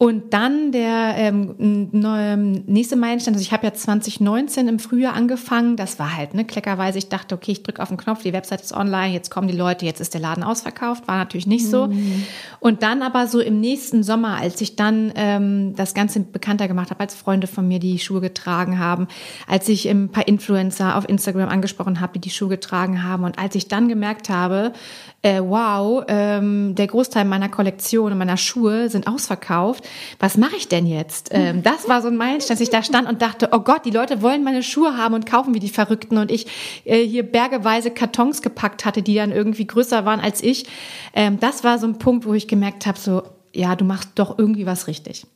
Und 0.00 0.32
dann 0.32 0.70
der 0.70 1.14
ähm, 1.16 1.88
neue, 1.90 2.36
nächste 2.36 2.94
Meilenstein, 2.94 3.34
also 3.34 3.42
ich 3.42 3.52
habe 3.52 3.66
ja 3.66 3.74
2019 3.74 4.68
im 4.68 4.78
Frühjahr 4.78 5.14
angefangen, 5.14 5.76
das 5.76 5.98
war 5.98 6.16
halt 6.16 6.34
ne 6.34 6.44
kleckerweise, 6.44 6.98
ich 6.98 7.08
dachte, 7.08 7.34
okay, 7.34 7.50
ich 7.50 7.64
drücke 7.64 7.82
auf 7.82 7.88
den 7.88 7.96
Knopf, 7.96 8.22
die 8.22 8.32
Website 8.32 8.60
ist 8.60 8.72
online, 8.72 9.12
jetzt 9.12 9.28
kommen 9.28 9.48
die 9.48 9.56
Leute, 9.56 9.86
jetzt 9.86 10.00
ist 10.00 10.14
der 10.14 10.20
Laden 10.20 10.44
ausverkauft, 10.44 11.08
war 11.08 11.16
natürlich 11.16 11.48
nicht 11.48 11.68
so. 11.68 11.88
Mhm. 11.88 12.24
Und 12.60 12.84
dann 12.84 13.02
aber 13.02 13.26
so 13.26 13.40
im 13.40 13.58
nächsten 13.58 14.04
Sommer, 14.04 14.36
als 14.36 14.60
ich 14.60 14.76
dann 14.76 15.12
ähm, 15.16 15.74
das 15.74 15.94
Ganze 15.94 16.20
bekannter 16.20 16.68
gemacht 16.68 16.90
habe, 16.90 17.00
als 17.00 17.16
Freunde 17.16 17.48
von 17.48 17.66
mir 17.66 17.80
die 17.80 17.98
Schuhe 17.98 18.20
getragen 18.20 18.78
haben, 18.78 19.08
als 19.48 19.68
ich 19.68 19.88
ein 19.88 20.10
paar 20.10 20.28
Influencer 20.28 20.96
auf 20.96 21.08
Instagram 21.08 21.48
angesprochen 21.48 22.00
habe, 22.00 22.12
die 22.12 22.20
die 22.20 22.30
Schuhe 22.30 22.50
getragen 22.50 23.02
haben 23.02 23.24
und 23.24 23.36
als 23.40 23.56
ich 23.56 23.66
dann 23.66 23.88
gemerkt 23.88 24.28
habe, 24.28 24.74
äh, 25.22 25.40
wow, 25.42 26.04
ähm, 26.06 26.76
der 26.76 26.86
Großteil 26.86 27.24
meiner 27.24 27.48
Kollektion 27.48 28.12
und 28.12 28.18
meiner 28.18 28.36
Schuhe 28.36 28.88
sind 28.88 29.08
ausverkauft. 29.08 29.87
Was 30.18 30.36
mache 30.36 30.56
ich 30.56 30.68
denn 30.68 30.86
jetzt? 30.86 31.30
Ähm, 31.32 31.62
das 31.62 31.88
war 31.88 32.02
so 32.02 32.08
ein 32.08 32.16
Meilenstein, 32.16 32.56
dass 32.56 32.60
ich 32.60 32.70
da 32.70 32.82
stand 32.82 33.08
und 33.08 33.22
dachte, 33.22 33.50
oh 33.52 33.60
Gott, 33.60 33.84
die 33.84 33.90
Leute 33.90 34.22
wollen 34.22 34.44
meine 34.44 34.62
Schuhe 34.62 34.96
haben 34.96 35.14
und 35.14 35.26
kaufen 35.26 35.54
wie 35.54 35.60
die 35.60 35.68
Verrückten. 35.68 36.18
Und 36.18 36.30
ich 36.30 36.46
äh, 36.84 37.04
hier 37.04 37.22
bergeweise 37.22 37.90
Kartons 37.90 38.42
gepackt 38.42 38.84
hatte, 38.84 39.02
die 39.02 39.14
dann 39.14 39.32
irgendwie 39.32 39.66
größer 39.66 40.04
waren 40.04 40.20
als 40.20 40.42
ich. 40.42 40.66
Ähm, 41.14 41.38
das 41.40 41.64
war 41.64 41.78
so 41.78 41.86
ein 41.86 41.98
Punkt, 41.98 42.26
wo 42.26 42.34
ich 42.34 42.48
gemerkt 42.48 42.86
habe, 42.86 42.98
so, 42.98 43.22
ja, 43.54 43.76
du 43.76 43.84
machst 43.84 44.10
doch 44.16 44.38
irgendwie 44.38 44.66
was 44.66 44.86
richtig. 44.86 45.26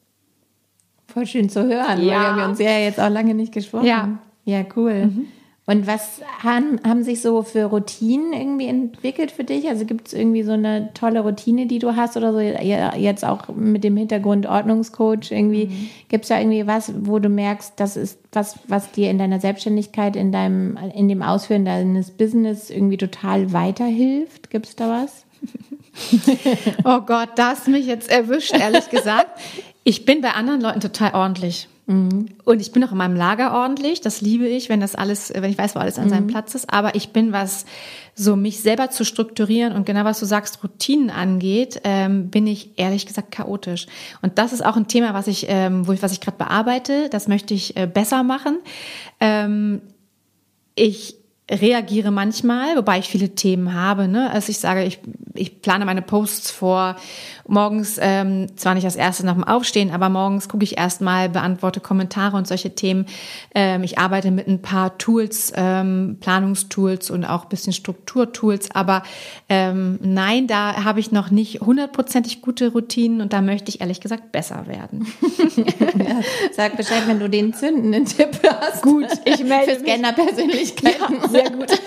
Voll 1.07 1.27
schön 1.27 1.51
zu 1.51 1.67
hören, 1.67 2.03
ja. 2.03 2.31
weil 2.31 2.37
wir 2.37 2.49
uns 2.49 2.59
ja 2.59 2.79
jetzt 2.79 2.99
auch 2.99 3.11
lange 3.11 3.35
nicht 3.35 3.53
gesprochen 3.53 3.87
Ja. 3.87 4.19
Ja, 4.45 4.65
cool. 4.77 5.07
Mhm. 5.07 5.29
Und 5.65 5.87
was 5.87 6.21
haben, 6.43 6.81
haben 6.85 7.05
sich 7.05 7.23
so 7.23 7.43
für 7.43 7.67
Routinen 7.67 8.33
irgendwie 8.33 8.67
entwickelt 8.67 9.31
für 9.31 9.45
dich? 9.45 9.69
Also 9.69 9.85
gibt 9.85 10.09
es 10.09 10.13
irgendwie 10.13 10.43
so 10.43 10.53
eine 10.53 10.93
tolle 10.93 11.21
Routine, 11.21 11.67
die 11.67 11.79
du 11.79 11.95
hast 11.95 12.17
oder 12.17 12.33
so? 12.33 12.41
Jetzt 12.41 13.25
auch 13.25 13.47
mit 13.49 13.85
dem 13.85 13.97
Hintergrund 13.97 14.47
Ordnungscoach 14.47 15.31
irgendwie. 15.31 15.67
Mhm. 15.67 15.89
Gibt 16.09 16.25
es 16.25 16.31
da 16.31 16.41
irgendwie 16.41 16.67
was, 16.67 16.93
wo 17.03 17.21
du 17.21 17.29
merkst, 17.29 17.75
das 17.77 17.97
ist 17.97 18.19
was, 18.33 18.59
was 18.67 18.91
dir 18.91 19.09
in 19.09 19.19
deiner 19.19 19.39
Selbstständigkeit, 19.39 20.17
in 20.17 20.33
deinem, 20.33 20.77
in 20.97 21.09
dem 21.09 21.23
Ausführen 21.23 21.65
deines 21.65 22.11
Business 22.11 22.69
irgendwie 22.69 22.97
total 22.97 23.53
weiterhilft? 23.53 24.51
Gibt 24.51 24.67
es 24.67 24.75
da 24.75 24.89
was? 24.89 25.25
oh 26.85 27.01
Gott, 27.01 27.31
da 27.37 27.51
hast 27.51 27.69
mich 27.69 27.87
jetzt 27.87 28.11
erwischt, 28.11 28.53
ehrlich 28.53 28.91
gesagt. 28.91 29.41
Ich 29.85 30.05
bin 30.05 30.23
bei 30.23 30.31
anderen 30.31 30.61
Leuten 30.61 30.81
total 30.81 31.15
ordentlich. 31.15 31.69
Mhm. 31.87 32.27
Und 32.45 32.61
ich 32.61 32.73
bin 32.73 32.85
auch 32.85 32.93
in 32.93 32.99
meinem 32.99 33.17
Lager 33.17 33.55
ordentlich. 33.55 34.01
Das 34.01 34.21
liebe 34.21 34.47
ich, 34.47 34.69
wenn 34.69 34.81
das 34.81 34.95
alles, 34.95 35.33
wenn 35.35 35.51
ich 35.51 35.59
weiß, 35.59 35.75
wo 35.75 35.81
alles 35.81 35.99
an 35.99 36.07
mhm. 36.07 36.11
seinem 36.11 36.27
Platz 36.29 36.55
ist. 36.55 36.73
Aber 36.73 36.95
ich 36.95 37.11
bin, 37.11 37.33
was 37.33 37.65
so 38.15 38.37
mich 38.37 38.61
selber 38.61 38.91
zu 38.91 39.05
strukturieren 39.05 39.73
und 39.73 39.87
genau 39.87 40.05
was 40.05 40.21
du 40.21 40.27
sagst, 40.27 40.63
Routinen 40.63 41.11
angeht, 41.11 41.81
ähm, 41.85 42.31
bin 42.31 42.47
ich 42.47 42.79
ehrlich 42.79 43.07
gesagt 43.07 43.33
chaotisch. 43.33 43.87
Und 44.21 44.39
das 44.39 44.53
ist 44.53 44.65
auch 44.65 44.77
ein 44.77 44.87
Thema, 44.87 45.15
was 45.15 45.27
ich, 45.27 45.47
ähm, 45.49 45.87
wo 45.87 45.93
ich, 45.93 46.03
was 46.03 46.13
ich 46.13 46.21
gerade 46.21 46.37
bearbeite. 46.37 47.09
Das 47.09 47.27
möchte 47.27 47.55
ich 47.55 47.77
äh, 47.77 47.87
besser 47.87 48.23
machen. 48.23 48.59
Ähm, 49.19 49.83
ich 50.75 51.22
reagiere 51.61 52.11
manchmal, 52.11 52.77
wobei 52.77 52.99
ich 52.99 53.09
viele 53.09 53.31
Themen 53.31 53.75
habe. 53.75 54.09
Ne? 54.09 54.31
Also 54.31 54.51
ich 54.51 54.59
sage, 54.59 54.85
ich, 54.85 55.01
ich 55.35 55.61
plane 55.61 55.85
meine 55.85 56.03
Posts 56.03 56.51
vor 56.51 56.97
morgens, 57.47 57.99
ähm, 58.01 58.47
zwar 58.57 58.75
nicht 58.75 58.85
als 58.85 58.97
erstes 58.97 59.25
nach 59.25 59.35
dem 59.35 59.45
Aufstehen, 59.45 59.91
aber 59.91 60.09
morgens 60.09 60.49
gucke 60.49 60.65
ich 60.65 60.79
erstmal, 60.79 61.29
beantworte 61.29 61.81
Kommentare 61.81 62.37
und 62.37 62.47
solche 62.47 62.75
Themen. 62.75 63.07
Ähm, 63.55 63.83
ich 63.83 63.99
arbeite 63.99 64.31
mit 64.31 64.49
ein 64.49 64.63
paar 64.63 64.97
Tools, 64.99 65.53
ähm, 65.57 66.17
Planungstools 66.21 67.11
und 67.11 67.25
auch 67.25 67.47
bisschen 67.47 67.73
Strukturtools, 67.73 68.71
aber 68.71 69.03
ähm, 69.49 69.99
nein, 70.03 70.47
da 70.47 70.85
habe 70.85 71.01
ich 71.01 71.13
noch 71.13 71.31
nicht 71.31 71.61
hundertprozentig 71.61 72.43
gute 72.43 72.73
Routinen 72.73 73.21
und 73.21 73.33
da 73.33 73.41
möchte 73.41 73.69
ich 73.71 73.81
ehrlich 73.81 74.01
gesagt 74.01 74.33
besser 74.33 74.67
werden. 74.67 75.07
ja, 75.97 76.21
sag 76.53 76.77
Bescheid, 76.77 77.03
wenn 77.07 77.19
du 77.19 77.29
den 77.29 77.53
zündenden 77.53 78.05
Tipp 78.07 78.41
hast. 78.45 78.83
Gut, 78.83 79.07
ich 79.25 79.45
melde 79.45 79.75
Für 79.75 79.81
Scanner-Persönlichkeiten. 79.81 81.15
Ja, 81.35 81.42
sehr 81.43 81.57
gut. 81.57 81.69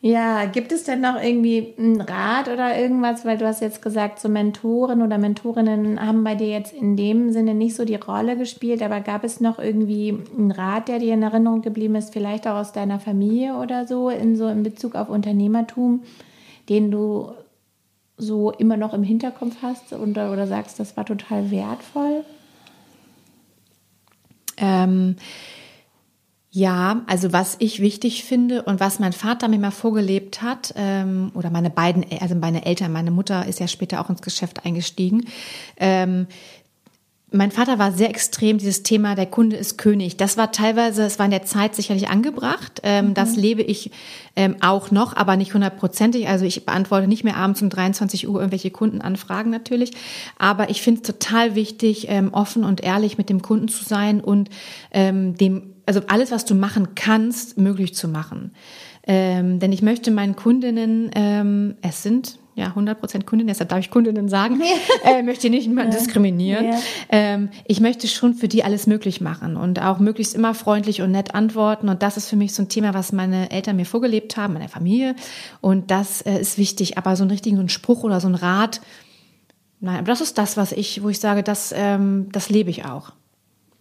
Ja, 0.00 0.44
gibt 0.44 0.70
es 0.70 0.84
denn 0.84 1.00
noch 1.00 1.20
irgendwie 1.20 1.74
einen 1.76 2.00
Rat 2.00 2.46
oder 2.46 2.78
irgendwas, 2.78 3.24
weil 3.24 3.36
du 3.36 3.48
hast 3.48 3.60
jetzt 3.60 3.82
gesagt, 3.82 4.20
so 4.20 4.28
Mentoren 4.28 5.02
oder 5.02 5.18
Mentorinnen 5.18 6.00
haben 6.00 6.22
bei 6.22 6.36
dir 6.36 6.46
jetzt 6.46 6.72
in 6.72 6.96
dem 6.96 7.32
Sinne 7.32 7.52
nicht 7.52 7.74
so 7.74 7.84
die 7.84 7.96
Rolle 7.96 8.36
gespielt, 8.36 8.80
aber 8.80 9.00
gab 9.00 9.24
es 9.24 9.40
noch 9.40 9.58
irgendwie 9.58 10.16
einen 10.36 10.52
Rat, 10.52 10.86
der 10.86 11.00
dir 11.00 11.14
in 11.14 11.22
Erinnerung 11.24 11.62
geblieben 11.62 11.96
ist, 11.96 12.12
vielleicht 12.12 12.46
auch 12.46 12.54
aus 12.54 12.70
deiner 12.70 13.00
Familie 13.00 13.54
oder 13.54 13.88
so, 13.88 14.08
in 14.08 14.36
so 14.36 14.46
in 14.46 14.62
Bezug 14.62 14.94
auf 14.94 15.08
Unternehmertum, 15.08 16.04
den 16.68 16.92
du 16.92 17.32
so 18.16 18.52
immer 18.52 18.76
noch 18.76 18.94
im 18.94 19.02
Hinterkopf 19.02 19.56
hast 19.62 19.92
oder, 19.92 20.32
oder 20.32 20.46
sagst, 20.46 20.78
das 20.78 20.96
war 20.96 21.06
total 21.06 21.50
wertvoll? 21.50 22.24
Ähm, 24.56 25.16
ja, 26.50 27.02
also 27.06 27.32
was 27.32 27.56
ich 27.58 27.80
wichtig 27.80 28.24
finde 28.24 28.62
und 28.62 28.80
was 28.80 29.00
mein 29.00 29.12
Vater 29.12 29.48
mir 29.48 29.58
mal 29.58 29.70
vorgelebt 29.70 30.40
hat, 30.40 30.72
ähm, 30.76 31.30
oder 31.34 31.50
meine 31.50 31.68
beiden, 31.68 32.06
also 32.20 32.34
meine 32.34 32.64
Eltern, 32.64 32.90
meine 32.90 33.10
Mutter 33.10 33.46
ist 33.46 33.60
ja 33.60 33.68
später 33.68 34.00
auch 34.00 34.08
ins 34.08 34.22
Geschäft 34.22 34.64
eingestiegen, 34.64 35.26
ähm, 35.76 36.26
mein 37.30 37.50
Vater 37.50 37.78
war 37.78 37.92
sehr 37.92 38.08
extrem, 38.08 38.56
dieses 38.56 38.82
Thema, 38.82 39.14
der 39.14 39.26
Kunde 39.26 39.56
ist 39.56 39.76
König. 39.76 40.16
Das 40.16 40.38
war 40.38 40.50
teilweise, 40.50 41.02
es 41.02 41.18
war 41.18 41.26
in 41.26 41.30
der 41.30 41.44
Zeit 41.44 41.74
sicherlich 41.74 42.08
angebracht. 42.08 42.80
Ähm, 42.82 43.08
mhm. 43.08 43.14
Das 43.14 43.36
lebe 43.36 43.60
ich 43.60 43.90
ähm, 44.34 44.56
auch 44.60 44.90
noch, 44.90 45.14
aber 45.14 45.36
nicht 45.36 45.52
hundertprozentig. 45.52 46.26
Also 46.26 46.46
ich 46.46 46.64
beantworte 46.64 47.06
nicht 47.06 47.24
mehr 47.24 47.36
abends 47.36 47.60
um 47.60 47.68
23 47.68 48.28
Uhr 48.28 48.36
irgendwelche 48.40 48.70
Kundenanfragen 48.70 49.52
natürlich. 49.52 49.90
Aber 50.38 50.70
ich 50.70 50.80
finde 50.80 51.02
es 51.02 51.06
total 51.06 51.54
wichtig, 51.54 52.06
ähm, 52.08 52.32
offen 52.32 52.64
und 52.64 52.82
ehrlich 52.82 53.18
mit 53.18 53.28
dem 53.28 53.42
Kunden 53.42 53.68
zu 53.68 53.84
sein 53.84 54.22
und 54.22 54.48
ähm, 54.90 55.36
dem, 55.36 55.74
also 55.88 56.02
alles, 56.06 56.30
was 56.30 56.44
du 56.44 56.54
machen 56.54 56.94
kannst, 56.94 57.58
möglich 57.58 57.94
zu 57.94 58.08
machen. 58.08 58.52
Ähm, 59.06 59.58
denn 59.58 59.72
ich 59.72 59.82
möchte 59.82 60.10
meinen 60.10 60.36
Kundinnen, 60.36 61.10
ähm, 61.14 61.76
es 61.80 62.02
sind 62.02 62.38
ja, 62.58 62.74
100% 62.76 63.24
Kundin, 63.24 63.46
deshalb 63.46 63.68
darf 63.68 63.78
ich 63.78 63.90
Kundinnen 63.90 64.28
sagen, 64.28 64.60
äh, 65.04 65.22
möchte 65.22 65.48
nicht 65.48 65.68
niemanden 65.68 65.92
diskriminieren. 65.96 66.66
Ja. 66.66 66.78
Ähm, 67.08 67.50
ich 67.68 67.80
möchte 67.80 68.08
schon 68.08 68.34
für 68.34 68.48
die 68.48 68.64
alles 68.64 68.88
möglich 68.88 69.20
machen 69.20 69.56
und 69.56 69.80
auch 69.80 70.00
möglichst 70.00 70.34
immer 70.34 70.54
freundlich 70.54 71.00
und 71.00 71.12
nett 71.12 71.36
antworten. 71.36 71.88
Und 71.88 72.02
das 72.02 72.16
ist 72.16 72.28
für 72.28 72.34
mich 72.34 72.52
so 72.52 72.62
ein 72.62 72.68
Thema, 72.68 72.94
was 72.94 73.12
meine 73.12 73.52
Eltern 73.52 73.76
mir 73.76 73.86
vorgelebt 73.86 74.36
haben, 74.36 74.54
meine 74.54 74.68
Familie. 74.68 75.14
Und 75.60 75.92
das 75.92 76.20
äh, 76.22 76.40
ist 76.40 76.58
wichtig. 76.58 76.98
Aber 76.98 77.14
so 77.14 77.22
einen 77.22 77.30
richtigen 77.30 77.56
so 77.56 77.60
einen 77.60 77.68
Spruch 77.68 78.02
oder 78.02 78.20
so 78.20 78.26
ein 78.26 78.34
Rat, 78.34 78.80
nein, 79.78 79.98
aber 79.98 80.06
das 80.06 80.20
ist 80.20 80.36
das, 80.36 80.56
was 80.56 80.72
ich, 80.72 81.02
wo 81.04 81.08
ich 81.10 81.20
sage, 81.20 81.44
das, 81.44 81.72
ähm, 81.74 82.28
das 82.32 82.50
lebe 82.50 82.70
ich 82.70 82.84
auch. 82.84 83.12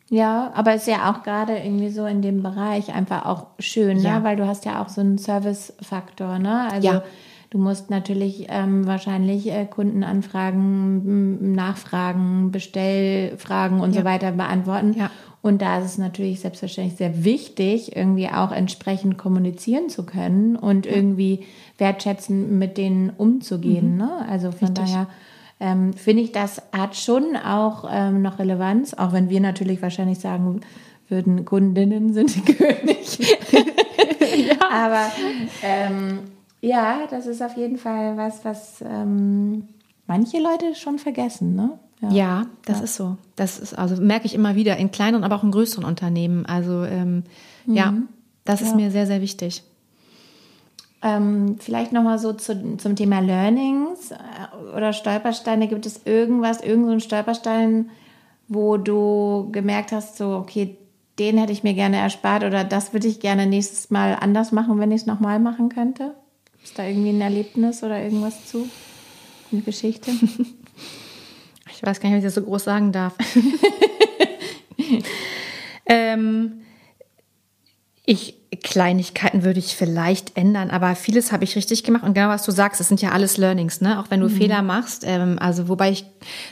Ja, 0.09 0.51
aber 0.55 0.73
ist 0.75 0.87
ja 0.87 1.11
auch 1.11 1.23
gerade 1.23 1.57
irgendwie 1.57 1.89
so 1.89 2.05
in 2.05 2.21
dem 2.21 2.41
Bereich 2.41 2.93
einfach 2.93 3.25
auch 3.25 3.47
schön, 3.59 3.97
Ja. 3.99 4.19
ne? 4.19 4.23
weil 4.23 4.37
du 4.37 4.47
hast 4.47 4.63
ja 4.65 4.81
auch 4.81 4.87
so 4.89 5.01
einen 5.01 5.17
Service-Faktor, 5.17 6.39
ne? 6.39 6.69
Also 6.71 6.87
Ja. 6.87 7.03
du 7.49 7.57
musst 7.57 7.89
natürlich 7.89 8.47
ähm, 8.49 8.87
wahrscheinlich 8.87 9.51
äh, 9.51 9.65
Kundenanfragen, 9.65 11.51
Nachfragen, 11.53 12.51
Bestellfragen 12.51 13.79
und 13.81 13.93
Ja. 13.95 14.01
so 14.01 14.05
weiter 14.05 14.31
beantworten. 14.31 14.93
Ja. 14.97 15.09
Und 15.41 15.61
da 15.61 15.79
ist 15.79 15.85
es 15.85 15.97
natürlich 15.97 16.39
selbstverständlich 16.39 16.97
sehr 16.97 17.23
wichtig, 17.23 17.95
irgendwie 17.95 18.27
auch 18.27 18.51
entsprechend 18.51 19.17
kommunizieren 19.17 19.89
zu 19.89 20.03
können 20.05 20.55
und 20.55 20.85
irgendwie 20.85 21.45
wertschätzend 21.77 22.51
mit 22.51 22.77
denen 22.77 23.11
umzugehen. 23.11 23.97
Ne? 23.97 24.09
Also 24.29 24.51
von 24.51 24.69
Mhm. 24.69 24.77
Richtig. 24.77 24.93
daher 24.93 25.07
ähm, 25.59 25.93
finde 25.93 26.23
ich, 26.23 26.31
das 26.31 26.61
hat 26.71 26.95
schon 26.95 27.35
auch 27.35 27.85
ähm, 27.89 28.21
noch 28.21 28.39
Relevanz, 28.39 28.93
auch 28.93 29.11
wenn 29.13 29.29
wir 29.29 29.39
natürlich 29.39 29.81
wahrscheinlich 29.81 30.19
sagen 30.19 30.61
würden, 31.09 31.45
Kundinnen 31.45 32.13
sind 32.13 32.45
König. 32.57 33.37
Aber 34.71 35.11
ähm, 35.63 36.19
ja, 36.61 37.07
das 37.09 37.25
ist 37.25 37.41
auf 37.41 37.57
jeden 37.57 37.77
Fall 37.77 38.17
was, 38.17 38.45
was 38.45 38.81
ähm, 38.81 39.67
manche 40.05 40.39
Leute 40.39 40.75
schon 40.75 40.99
vergessen. 40.99 41.55
Ne? 41.55 41.79
Ja, 42.09 42.45
das 42.65 42.81
ist 42.81 42.95
so. 42.95 43.17
Das 43.35 43.57
ist 43.57 43.73
also 43.73 43.99
merke 44.01 44.27
ich 44.27 44.35
immer 44.35 44.55
wieder 44.55 44.77
in 44.77 44.91
kleineren, 44.91 45.23
aber 45.23 45.35
auch 45.35 45.43
in 45.43 45.51
größeren 45.51 45.83
Unternehmen. 45.83 46.45
Also 46.45 46.83
ähm, 46.83 47.23
ja, 47.65 47.93
das 48.45 48.61
ist 48.61 48.75
mir 48.75 48.91
sehr, 48.91 49.07
sehr 49.07 49.21
wichtig. 49.21 49.63
Ähm, 51.03 51.57
vielleicht 51.59 51.91
nochmal 51.91 52.17
so 52.17 52.33
zu, 52.33 52.77
zum 52.77 52.95
Thema 52.95 53.19
Learnings 53.19 54.11
äh, 54.11 54.15
oder 54.75 54.93
Stolpersteine. 54.93 55.67
Gibt 55.67 55.85
es 55.85 56.01
irgendwas, 56.05 56.61
irgendeinen 56.61 56.99
so 56.99 57.05
Stolperstein, 57.05 57.89
wo 58.47 58.77
du 58.77 59.49
gemerkt 59.51 59.91
hast, 59.91 60.17
so, 60.17 60.35
okay, 60.35 60.77
den 61.19 61.37
hätte 61.37 61.53
ich 61.53 61.63
mir 61.63 61.73
gerne 61.73 61.97
erspart 61.97 62.43
oder 62.43 62.63
das 62.63 62.93
würde 62.93 63.07
ich 63.07 63.19
gerne 63.19 63.45
nächstes 63.45 63.89
Mal 63.89 64.17
anders 64.19 64.51
machen, 64.51 64.79
wenn 64.79 64.91
ich 64.91 65.01
es 65.01 65.07
nochmal 65.07 65.39
machen 65.39 65.69
könnte? 65.69 66.15
Ist 66.63 66.77
da 66.77 66.83
irgendwie 66.85 67.09
ein 67.09 67.21
Erlebnis 67.21 67.83
oder 67.83 68.01
irgendwas 68.01 68.45
zu? 68.47 68.67
Eine 69.51 69.61
Geschichte? 69.61 70.11
Ich 71.69 71.83
weiß 71.83 71.99
gar 71.99 72.09
nicht, 72.09 72.15
ob 72.15 72.19
ich 72.23 72.25
das 72.25 72.33
so 72.33 72.41
groß 72.41 72.63
sagen 72.63 72.91
darf. 72.91 73.13
ähm, 75.85 76.61
ich, 78.09 78.35
Kleinigkeiten 78.63 79.43
würde 79.43 79.59
ich 79.59 79.75
vielleicht 79.75 80.37
ändern, 80.37 80.69
aber 80.69 80.95
vieles 80.95 81.33
habe 81.33 81.43
ich 81.43 81.57
richtig 81.57 81.83
gemacht. 81.83 82.03
Und 82.03 82.13
genau 82.13 82.29
was 82.29 82.43
du 82.43 82.51
sagst, 82.51 82.79
das 82.79 82.87
sind 82.87 83.01
ja 83.01 83.11
alles 83.11 83.35
Learnings, 83.35 83.81
ne? 83.81 83.99
Auch 83.99 84.05
wenn 84.09 84.21
du 84.21 84.29
Fehler 84.29 84.61
machst. 84.61 85.03
Ähm, 85.05 85.37
also 85.39 85.67
wobei 85.67 85.91
ich 85.91 86.05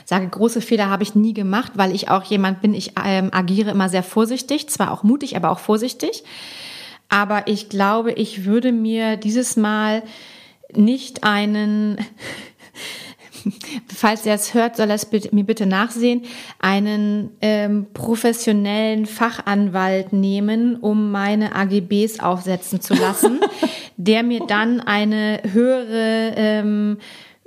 sage, 0.04 0.28
große 0.28 0.60
Fehler 0.60 0.90
habe 0.90 1.02
ich 1.02 1.14
nie 1.14 1.32
gemacht, 1.32 1.72
weil 1.74 1.94
ich 1.94 2.10
auch 2.10 2.24
jemand 2.24 2.60
bin, 2.60 2.74
ich 2.74 2.92
ähm, 3.02 3.30
agiere 3.32 3.70
immer 3.70 3.88
sehr 3.88 4.02
vorsichtig, 4.02 4.68
zwar 4.68 4.92
auch 4.92 5.02
mutig, 5.02 5.34
aber 5.34 5.50
auch 5.50 5.58
vorsichtig. 5.58 6.24
Aber 7.08 7.48
ich 7.48 7.70
glaube, 7.70 8.12
ich 8.12 8.44
würde 8.44 8.70
mir 8.70 9.16
dieses 9.16 9.56
Mal 9.56 10.02
nicht 10.74 11.24
einen 11.24 11.96
falls 13.94 14.26
er 14.26 14.34
es 14.34 14.54
hört, 14.54 14.76
soll 14.76 14.90
er 14.90 14.96
es 14.96 15.08
mir 15.32 15.44
bitte 15.44 15.66
nachsehen, 15.66 16.22
einen 16.58 17.30
ähm, 17.40 17.86
professionellen 17.94 19.06
Fachanwalt 19.06 20.12
nehmen, 20.12 20.76
um 20.76 21.10
meine 21.10 21.54
AGBs 21.54 22.20
aufsetzen 22.20 22.80
zu 22.80 22.94
lassen, 22.94 23.40
der 23.96 24.22
mir 24.22 24.40
dann 24.46 24.80
eine 24.80 25.40
höhere 25.52 26.34
ähm, 26.36 26.98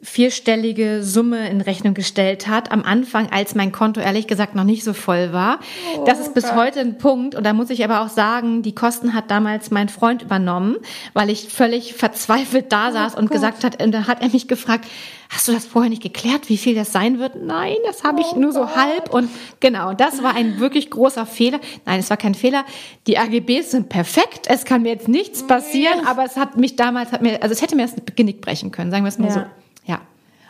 vierstellige 0.01 1.03
Summe 1.03 1.49
in 1.49 1.61
Rechnung 1.61 1.93
gestellt 1.93 2.47
hat, 2.47 2.71
am 2.71 2.83
Anfang, 2.83 3.29
als 3.31 3.55
mein 3.55 3.71
Konto 3.71 3.99
ehrlich 3.99 4.27
gesagt 4.27 4.55
noch 4.55 4.63
nicht 4.63 4.83
so 4.83 4.93
voll 4.93 5.33
war. 5.33 5.59
das 6.05 6.19
ist 6.19 6.33
bis 6.33 6.53
heute 6.55 6.79
ein 6.79 6.97
Punkt. 6.97 7.35
Und 7.35 7.45
da 7.45 7.53
muss 7.53 7.69
ich 7.69 7.83
aber 7.83 8.01
auch 8.01 8.09
sagen, 8.09 8.61
die 8.61 8.73
Kosten 8.73 9.13
hat 9.13 9.29
damals 9.29 9.71
mein 9.71 9.89
Freund 9.89 10.21
übernommen, 10.21 10.77
weil 11.13 11.29
ich 11.29 11.49
völlig 11.49 11.93
verzweifelt 11.95 12.71
da 12.71 12.91
saß 12.91 13.15
und 13.15 13.29
gesagt 13.29 13.63
hat, 13.63 13.83
und 13.83 13.91
da 13.91 14.07
hat 14.07 14.21
er 14.21 14.29
mich 14.29 14.47
gefragt, 14.47 14.85
hast 15.29 15.47
du 15.47 15.51
das 15.51 15.65
vorher 15.65 15.89
nicht 15.89 16.01
geklärt, 16.01 16.49
wie 16.49 16.57
viel 16.57 16.75
das 16.75 16.91
sein 16.91 17.19
wird? 17.19 17.35
Nein, 17.43 17.75
das 17.85 18.03
habe 18.03 18.21
ich 18.21 18.33
nur 18.35 18.51
so 18.51 18.75
halb. 18.75 19.13
Und 19.13 19.29
genau, 19.59 19.93
das 19.93 20.23
war 20.23 20.33
ein 20.35 20.59
wirklich 20.59 20.89
großer 20.89 21.25
Fehler. 21.25 21.59
Nein, 21.85 21.99
es 21.99 22.09
war 22.09 22.17
kein 22.17 22.35
Fehler. 22.35 22.63
Die 23.05 23.17
AGBs 23.17 23.71
sind 23.71 23.89
perfekt. 23.89 24.47
Es 24.47 24.65
kann 24.65 24.81
mir 24.81 24.89
jetzt 24.93 25.07
nichts 25.07 25.45
passieren, 25.45 26.07
aber 26.07 26.23
es 26.23 26.37
hat 26.37 26.57
mich 26.57 26.77
damals, 26.77 27.11
hat 27.11 27.21
mir, 27.21 27.43
also 27.43 27.53
es 27.53 27.61
hätte 27.61 27.75
mir 27.75 27.83
das 27.83 27.95
Genick 28.15 28.41
brechen 28.41 28.71
können, 28.71 28.91
sagen 28.91 29.03
wir 29.03 29.09
es 29.09 29.19
mal 29.19 29.27
Ja. 29.27 29.33
so. 29.33 29.41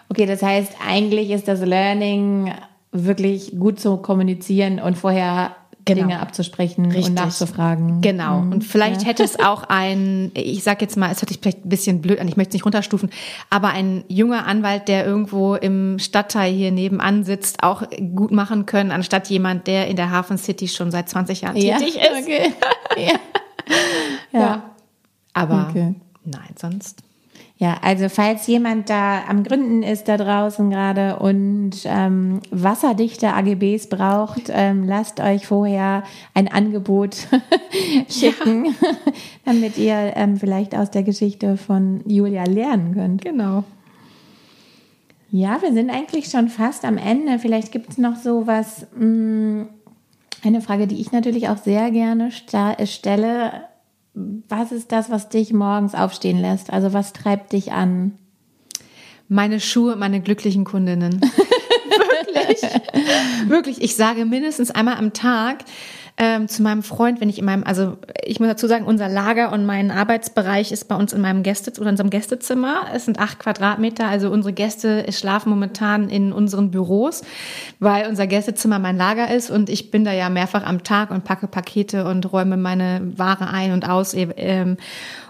Ja. 0.09 0.15
Okay, 0.15 0.25
das 0.25 0.41
heißt, 0.41 0.73
eigentlich 0.87 1.29
ist 1.29 1.47
das 1.47 1.61
Learning 1.61 2.51
wirklich 2.91 3.51
gut 3.59 3.79
zu 3.79 3.97
kommunizieren 3.97 4.79
und 4.79 4.97
vorher 4.97 5.55
Genau. 5.85 6.01
Dinge 6.07 6.19
abzusprechen 6.19 6.85
Richtig. 6.87 7.07
und 7.07 7.13
nachzufragen. 7.15 8.01
Genau. 8.01 8.39
Und 8.39 8.63
vielleicht 8.63 9.07
hätte 9.07 9.23
es 9.23 9.39
auch 9.43 9.63
ein, 9.69 10.29
ich 10.35 10.61
sag 10.61 10.81
jetzt 10.83 10.97
mal, 10.97 11.09
es 11.11 11.19
hört 11.21 11.29
sich 11.29 11.39
vielleicht 11.41 11.65
ein 11.65 11.69
bisschen 11.69 12.01
blöd 12.01 12.19
an, 12.19 12.27
ich 12.27 12.37
möchte 12.37 12.49
es 12.49 12.53
nicht 12.55 12.65
runterstufen, 12.65 13.09
aber 13.49 13.69
ein 13.69 14.03
junger 14.07 14.45
Anwalt, 14.45 14.87
der 14.87 15.03
irgendwo 15.05 15.55
im 15.55 15.97
Stadtteil 15.97 16.53
hier 16.53 16.71
nebenan 16.71 17.23
sitzt, 17.23 17.63
auch 17.63 17.81
gut 18.15 18.29
machen 18.31 18.67
können, 18.67 18.91
anstatt 18.91 19.29
jemand, 19.29 19.65
der 19.65 19.87
in 19.87 19.95
der 19.95 20.11
Hafen 20.11 20.37
City 20.37 20.67
schon 20.67 20.91
seit 20.91 21.09
20 21.09 21.41
Jahren 21.41 21.55
Ja, 21.57 21.77
tätig 21.77 21.95
ist. 21.95 22.21
okay. 22.23 22.53
ja. 24.31 24.39
Ja. 24.39 24.63
Aber 25.33 25.67
Okay. 25.69 25.95
nein, 26.23 26.49
sonst. 26.59 27.01
Ja, 27.61 27.75
also 27.81 28.07
falls 28.07 28.47
jemand 28.47 28.89
da 28.89 29.23
am 29.27 29.43
Gründen 29.43 29.83
ist 29.83 30.07
da 30.07 30.15
draußen 30.15 30.69
gerade 30.69 31.17
und 31.19 31.71
ähm, 31.83 32.39
wasserdichte 32.51 33.33
AGBs 33.33 33.87
braucht, 33.89 34.43
ähm, 34.49 34.85
lasst 34.85 35.19
euch 35.19 35.45
vorher 35.45 36.03
ein 36.33 36.47
Angebot 36.47 37.27
schicken, 38.09 38.73
damit 39.45 39.77
ihr 39.77 40.13
ähm, 40.15 40.37
vielleicht 40.37 40.73
aus 40.73 40.89
der 40.89 41.03
Geschichte 41.03 41.57
von 41.57 41.99
Julia 42.07 42.45
lernen 42.45 42.93
könnt. 42.93 43.25
Genau. 43.25 43.65
Ja, 45.29 45.61
wir 45.61 45.73
sind 45.73 45.89
eigentlich 45.89 46.27
schon 46.29 46.47
fast 46.47 46.85
am 46.85 46.97
Ende. 46.97 47.39
Vielleicht 47.39 47.73
gibt 47.73 47.89
es 47.89 47.97
noch 47.97 48.15
so 48.15 48.47
was, 48.47 48.87
mh, 48.97 49.65
eine 50.45 50.61
Frage, 50.61 50.87
die 50.87 51.01
ich 51.01 51.11
natürlich 51.11 51.49
auch 51.49 51.57
sehr 51.57 51.91
gerne 51.91 52.31
sta- 52.31 52.77
stelle. 52.85 53.51
Was 54.13 54.71
ist 54.71 54.91
das, 54.91 55.09
was 55.09 55.29
dich 55.29 55.53
morgens 55.53 55.95
aufstehen 55.95 56.39
lässt? 56.39 56.71
Also 56.71 56.93
was 56.93 57.13
treibt 57.13 57.53
dich 57.53 57.71
an? 57.71 58.17
Meine 59.27 59.59
Schuhe, 59.59 59.95
meine 59.95 60.21
glücklichen 60.21 60.65
Kundinnen. 60.65 61.21
Wirklich. 61.91 62.61
Wirklich. 63.47 63.81
Ich 63.81 63.95
sage 63.95 64.25
mindestens 64.25 64.71
einmal 64.71 64.97
am 64.97 65.13
Tag 65.13 65.63
ähm, 66.21 66.49
zu 66.49 66.61
meinem 66.61 66.83
Freund, 66.83 67.21
wenn 67.21 67.29
ich 67.29 67.39
in 67.39 67.45
meinem, 67.45 67.63
also 67.63 67.97
ich 68.25 68.41
muss 68.41 68.49
dazu 68.49 68.67
sagen, 68.67 68.83
unser 68.83 69.07
Lager 69.07 69.53
und 69.53 69.65
mein 69.65 69.89
Arbeitsbereich 69.89 70.73
ist 70.73 70.89
bei 70.89 70.95
uns 70.95 71.13
in 71.13 71.21
meinem 71.21 71.43
Gäste 71.43 71.71
oder 71.71 71.83
in 71.83 71.93
unserem 71.93 72.09
Gästezimmer. 72.09 72.87
Es 72.93 73.05
sind 73.05 73.19
acht 73.19 73.39
Quadratmeter. 73.39 74.05
Also 74.05 74.29
unsere 74.29 74.51
Gäste 74.51 75.09
schlafen 75.13 75.49
momentan 75.49 76.09
in 76.09 76.33
unseren 76.33 76.71
Büros, 76.71 77.21
weil 77.79 78.09
unser 78.09 78.27
Gästezimmer 78.27 78.79
mein 78.79 78.97
Lager 78.97 79.33
ist 79.33 79.49
und 79.49 79.69
ich 79.69 79.91
bin 79.91 80.03
da 80.03 80.11
ja 80.11 80.29
mehrfach 80.29 80.65
am 80.65 80.83
Tag 80.83 81.09
und 81.09 81.23
packe 81.23 81.47
Pakete 81.47 82.03
und 82.03 82.29
räume 82.33 82.57
meine 82.57 83.13
Ware 83.15 83.47
ein 83.47 83.71
und 83.71 83.87
aus. 83.87 84.13
Ähm, 84.13 84.75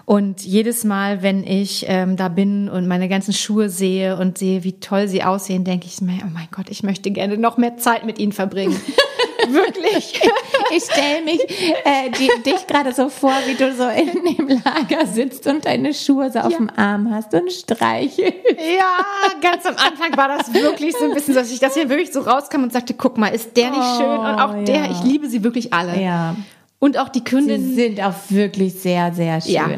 und 0.06 0.44
jedes 0.44 0.82
Mal, 0.82 1.22
wenn 1.22 1.44
ich 1.44 1.84
ähm, 1.86 2.16
da 2.16 2.26
bin 2.26 2.68
und 2.68 2.88
meine 2.88 3.08
ganzen 3.08 3.32
Schuhe 3.32 3.68
sehe 3.68 4.16
und 4.16 4.38
sehe, 4.38 4.64
wie 4.64 4.80
toll 4.80 5.06
sie 5.06 5.22
aussehen, 5.22 5.62
denke 5.62 5.86
ich 5.86 6.00
mir, 6.00 6.18
oh 6.24 6.30
mein 6.34 6.48
Gott, 6.50 6.68
ich 6.68 6.82
möchte 6.82 7.12
gerne 7.12 7.38
noch 7.38 7.58
mehr 7.58 7.76
Zeit 7.76 8.04
mit 8.04 8.18
ihnen 8.18 8.32
verbringen. 8.32 8.74
Wirklich. 9.52 10.20
Ich 10.72 10.84
stelle 10.84 11.22
mich 11.24 11.40
äh, 11.84 12.10
die, 12.16 12.30
dich 12.48 12.64
gerade 12.68 12.92
so 12.92 13.08
vor, 13.08 13.32
wie 13.46 13.54
du 13.54 13.74
so 13.74 13.88
in 13.88 14.36
dem 14.36 14.48
Lager 14.64 15.04
sitzt 15.04 15.44
und 15.48 15.64
deine 15.64 15.92
Schuhe 15.92 16.30
so 16.30 16.38
auf 16.38 16.54
dem 16.56 16.70
Arm 16.76 17.12
hast 17.12 17.34
und 17.34 17.50
streichelst. 17.50 18.20
Ja, 18.78 18.96
ganz 19.40 19.66
am 19.66 19.74
Anfang 19.76 20.16
war 20.16 20.28
das 20.28 20.54
wirklich 20.54 20.94
so 20.96 21.06
ein 21.06 21.14
bisschen, 21.14 21.34
dass 21.34 21.50
ich 21.50 21.58
das 21.58 21.74
hier 21.74 21.88
wirklich 21.88 22.12
so 22.12 22.20
rauskam 22.20 22.62
und 22.62 22.72
sagte, 22.72 22.94
guck 22.94 23.18
mal, 23.18 23.28
ist 23.28 23.56
der 23.56 23.70
nicht 23.70 23.96
schön? 23.96 24.06
Und 24.18 24.26
auch 24.40 24.54
Oh, 24.54 24.64
der, 24.64 24.76
ja. 24.86 24.90
ich 24.92 25.02
liebe 25.02 25.28
sie 25.28 25.42
wirklich 25.42 25.72
alle. 25.72 26.00
Ja, 26.00 26.36
Und 26.78 26.96
auch 26.98 27.08
die 27.08 27.18
sie 27.18 27.24
Kundin. 27.24 27.74
sind 27.74 28.00
auch 28.00 28.14
wirklich 28.28 28.74
sehr, 28.74 29.12
sehr 29.12 29.40
schön. 29.40 29.52
Ja, 29.52 29.68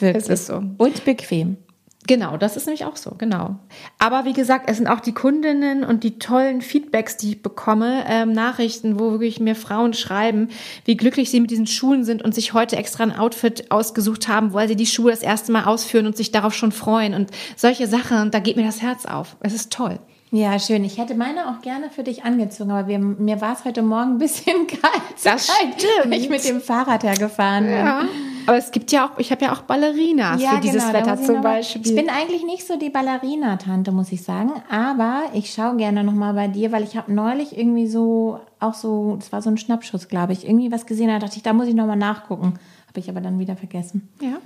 wirklich. 0.00 0.16
es 0.24 0.28
ist 0.28 0.46
so. 0.46 0.62
Und 0.78 1.04
bequem. 1.04 1.58
Genau, 2.06 2.36
das 2.38 2.56
ist 2.56 2.66
nämlich 2.66 2.86
auch 2.86 2.96
so, 2.96 3.12
genau. 3.18 3.56
Aber 3.98 4.24
wie 4.24 4.32
gesagt, 4.32 4.68
es 4.68 4.78
sind 4.78 4.88
auch 4.88 5.00
die 5.00 5.12
Kundinnen 5.12 5.84
und 5.84 6.02
die 6.02 6.18
tollen 6.18 6.62
Feedbacks, 6.62 7.18
die 7.18 7.30
ich 7.30 7.42
bekomme, 7.42 8.04
ähm, 8.08 8.32
Nachrichten, 8.32 8.98
wo 8.98 9.12
wirklich 9.12 9.38
mir 9.38 9.54
Frauen 9.54 9.92
schreiben, 9.92 10.48
wie 10.86 10.96
glücklich 10.96 11.30
sie 11.30 11.40
mit 11.40 11.50
diesen 11.50 11.66
Schuhen 11.66 12.04
sind 12.04 12.22
und 12.22 12.34
sich 12.34 12.54
heute 12.54 12.76
extra 12.76 13.04
ein 13.04 13.16
Outfit 13.16 13.70
ausgesucht 13.70 14.28
haben, 14.28 14.54
weil 14.54 14.66
sie 14.66 14.76
die 14.76 14.86
Schuhe 14.86 15.10
das 15.10 15.22
erste 15.22 15.52
Mal 15.52 15.64
ausführen 15.64 16.06
und 16.06 16.16
sich 16.16 16.32
darauf 16.32 16.54
schon 16.54 16.72
freuen 16.72 17.14
und 17.14 17.30
solche 17.54 17.86
Sachen. 17.86 18.18
Und 18.18 18.34
da 18.34 18.40
geht 18.40 18.56
mir 18.56 18.66
das 18.66 18.80
Herz 18.80 19.04
auf. 19.04 19.36
Es 19.40 19.52
ist 19.52 19.70
toll. 19.70 19.98
Ja, 20.32 20.58
schön. 20.58 20.84
Ich 20.84 20.96
hätte 20.96 21.14
meine 21.14 21.48
auch 21.48 21.60
gerne 21.60 21.90
für 21.90 22.04
dich 22.04 22.24
angezogen, 22.24 22.70
aber 22.70 22.88
wir, 22.88 22.98
mir 22.98 23.40
war 23.40 23.52
es 23.52 23.64
heute 23.64 23.82
Morgen 23.82 24.12
ein 24.12 24.18
bisschen 24.18 24.66
kalt. 24.66 25.02
Das 25.22 25.48
stimmt. 25.48 26.14
ich 26.14 26.28
mit 26.28 26.44
dem 26.48 26.60
Fahrrad 26.60 27.02
hergefahren 27.02 27.66
bin. 27.66 28.29
Ja. 28.46 28.48
Aber 28.48 28.58
es 28.58 28.70
gibt 28.70 28.92
ja 28.92 29.06
auch, 29.06 29.18
ich 29.18 29.30
habe 29.30 29.44
ja 29.44 29.52
auch 29.52 29.62
Ballerinas 29.62 30.42
für 30.42 30.60
dieses 30.60 30.86
genau, 30.86 30.98
Wetter 30.98 31.22
zum 31.22 31.40
Beispiel. 31.40 31.82
Ich 31.84 31.94
bin 31.94 32.08
eigentlich 32.08 32.44
nicht 32.44 32.66
so 32.66 32.76
die 32.76 32.90
Ballerina-Tante, 32.90 33.92
muss 33.92 34.12
ich 34.12 34.22
sagen. 34.22 34.52
Aber 34.70 35.24
ich 35.34 35.52
schaue 35.52 35.76
gerne 35.76 36.04
nochmal 36.04 36.34
bei 36.34 36.48
dir, 36.48 36.72
weil 36.72 36.82
ich 36.82 36.96
habe 36.96 37.12
neulich 37.12 37.56
irgendwie 37.56 37.86
so, 37.86 38.40
auch 38.58 38.74
so, 38.74 39.16
das 39.16 39.32
war 39.32 39.42
so 39.42 39.50
ein 39.50 39.58
Schnappschuss, 39.58 40.08
glaube 40.08 40.32
ich, 40.32 40.46
irgendwie 40.46 40.72
was 40.72 40.86
gesehen. 40.86 41.08
Da 41.08 41.18
dachte 41.18 41.36
ich, 41.36 41.42
da 41.42 41.52
muss 41.52 41.68
ich 41.68 41.74
nochmal 41.74 41.96
nachgucken. 41.96 42.58
Habe 42.88 43.00
ich 43.00 43.08
aber 43.08 43.20
dann 43.20 43.38
wieder 43.38 43.56
vergessen. 43.56 44.08
ja, 44.20 44.38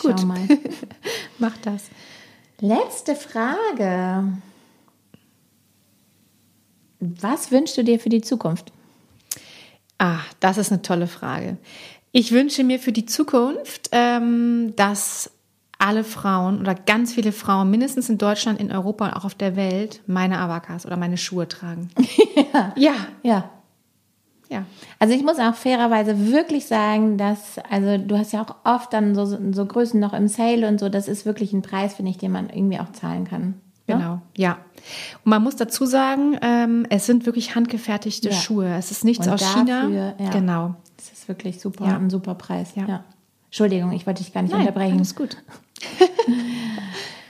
Schau 0.00 0.08
Gut. 0.08 0.24
mal. 0.24 0.38
mach 1.38 1.56
das. 1.58 1.84
Letzte 2.60 3.14
Frage. 3.14 4.24
Was 7.00 7.50
wünschst 7.50 7.78
du 7.78 7.84
dir 7.84 7.98
für 7.98 8.10
die 8.10 8.20
Zukunft? 8.20 8.72
Ah, 9.98 10.20
das 10.40 10.58
ist 10.58 10.72
eine 10.72 10.82
tolle 10.82 11.06
Frage. 11.06 11.56
Ich 12.12 12.32
wünsche 12.32 12.64
mir 12.64 12.78
für 12.78 12.92
die 12.92 13.06
Zukunft, 13.06 13.88
ähm, 13.92 14.74
dass 14.76 15.30
alle 15.78 16.04
Frauen 16.04 16.60
oder 16.60 16.74
ganz 16.74 17.14
viele 17.14 17.32
Frauen, 17.32 17.70
mindestens 17.70 18.08
in 18.10 18.18
Deutschland, 18.18 18.60
in 18.60 18.70
Europa 18.70 19.06
und 19.06 19.12
auch 19.14 19.24
auf 19.24 19.34
der 19.34 19.56
Welt, 19.56 20.02
meine 20.06 20.38
Avakas 20.38 20.84
oder 20.84 20.96
meine 20.96 21.16
Schuhe 21.16 21.48
tragen. 21.48 21.88
ja. 22.52 22.72
Ja. 22.76 22.92
Ja. 23.22 23.50
Ja. 24.50 24.64
Also 24.98 25.14
ich 25.14 25.22
muss 25.22 25.38
auch 25.38 25.54
fairerweise 25.54 26.32
wirklich 26.32 26.66
sagen, 26.66 27.16
dass, 27.16 27.58
also 27.70 27.96
du 27.98 28.18
hast 28.18 28.32
ja 28.32 28.42
auch 28.42 28.56
oft 28.64 28.92
dann 28.92 29.14
so, 29.14 29.24
so 29.24 29.64
Größen 29.64 30.00
noch 30.00 30.12
im 30.12 30.26
Sale 30.26 30.66
und 30.66 30.80
so, 30.80 30.88
das 30.88 31.06
ist 31.06 31.24
wirklich 31.24 31.52
ein 31.52 31.62
Preis, 31.62 31.94
finde 31.94 32.10
ich, 32.10 32.18
den 32.18 32.32
man 32.32 32.50
irgendwie 32.50 32.80
auch 32.80 32.90
zahlen 32.90 33.24
kann. 33.24 33.42
ne? 33.46 33.54
Genau, 33.86 34.20
ja. 34.36 34.58
Und 35.24 35.30
man 35.30 35.42
muss 35.44 35.54
dazu 35.54 35.86
sagen, 35.86 36.36
ähm, 36.42 36.84
es 36.90 37.06
sind 37.06 37.26
wirklich 37.26 37.54
handgefertigte 37.54 38.30
Ja. 38.30 38.34
Schuhe. 38.34 38.74
Es 38.76 38.90
ist 38.90 39.04
nichts 39.04 39.26
Und 39.28 39.34
aus 39.34 39.40
China. 39.54 39.82
dafür, 39.82 40.14
ja. 40.18 40.30
Genau. 40.30 40.74
Wirklich 41.30 41.60
super, 41.60 41.86
Ja. 41.86 41.96
ein 41.96 42.10
super 42.10 42.34
Preis. 42.34 42.72
Ja. 42.74 42.86
Ja. 42.88 43.04
Entschuldigung, 43.46 43.92
ich 43.92 44.04
wollte 44.06 44.22
dich 44.22 44.32
gar 44.34 44.42
nicht 44.42 44.52
unterbrechen. 44.54 44.96
alles 44.96 45.14
gut. 45.14 45.36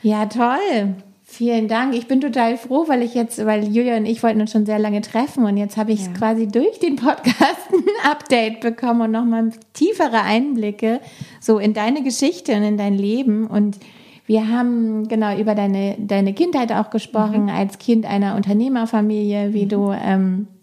Ja, 0.02 0.26
toll. 0.26 0.94
Vielen 1.24 1.68
Dank. 1.68 1.94
Ich 1.94 2.08
bin 2.08 2.20
total 2.20 2.56
froh, 2.56 2.86
weil 2.88 3.02
ich 3.02 3.14
jetzt, 3.14 3.44
weil 3.46 3.64
Julia 3.68 3.96
und 3.96 4.06
ich 4.06 4.22
wollten 4.22 4.40
uns 4.40 4.50
schon 4.50 4.66
sehr 4.66 4.78
lange 4.78 5.00
treffen 5.00 5.44
und 5.44 5.56
jetzt 5.56 5.76
habe 5.76 5.92
ich 5.92 6.06
Ja. 6.06 6.12
quasi 6.12 6.48
durch 6.48 6.78
den 6.80 6.96
Podcast 6.96 7.68
ein 7.72 8.10
Update 8.10 8.60
bekommen 8.60 9.02
und 9.02 9.10
nochmal 9.12 9.50
tiefere 9.74 10.22
Einblicke 10.22 11.00
so 11.38 11.58
in 11.58 11.72
deine 11.74 12.02
Geschichte 12.02 12.52
und 12.56 12.62
in 12.64 12.76
dein 12.78 12.94
Leben 12.94 13.46
und 13.46 13.78
wir 14.26 14.48
haben 14.48 15.06
genau 15.08 15.36
über 15.36 15.54
deine, 15.54 15.96
deine 15.98 16.32
Kindheit 16.34 16.72
auch 16.72 16.90
gesprochen, 16.90 17.48
als 17.50 17.78
Kind 17.78 18.06
einer 18.06 18.36
Unternehmerfamilie, 18.36 19.52
wie 19.52 19.66
du 19.66 19.90
ähm, 19.92 20.46
äh, 20.48 20.59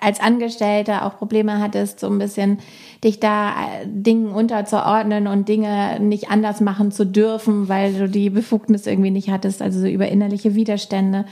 als 0.00 0.20
Angestellter 0.20 1.04
auch 1.04 1.18
Probleme 1.18 1.60
hattest, 1.60 2.00
so 2.00 2.08
ein 2.08 2.18
bisschen 2.18 2.58
dich 3.02 3.20
da 3.20 3.50
äh, 3.50 3.86
Dingen 3.86 4.28
unterzuordnen 4.28 5.26
und 5.26 5.48
Dinge 5.48 6.00
nicht 6.00 6.30
anders 6.30 6.60
machen 6.60 6.92
zu 6.92 7.04
dürfen, 7.04 7.68
weil 7.68 7.92
du 7.92 8.08
die 8.08 8.30
Befugnis 8.30 8.86
irgendwie 8.86 9.10
nicht 9.10 9.30
hattest, 9.30 9.60
also 9.60 9.80
so 9.80 9.86
über 9.86 10.08
innerliche 10.08 10.54
Widerstände. 10.54 11.26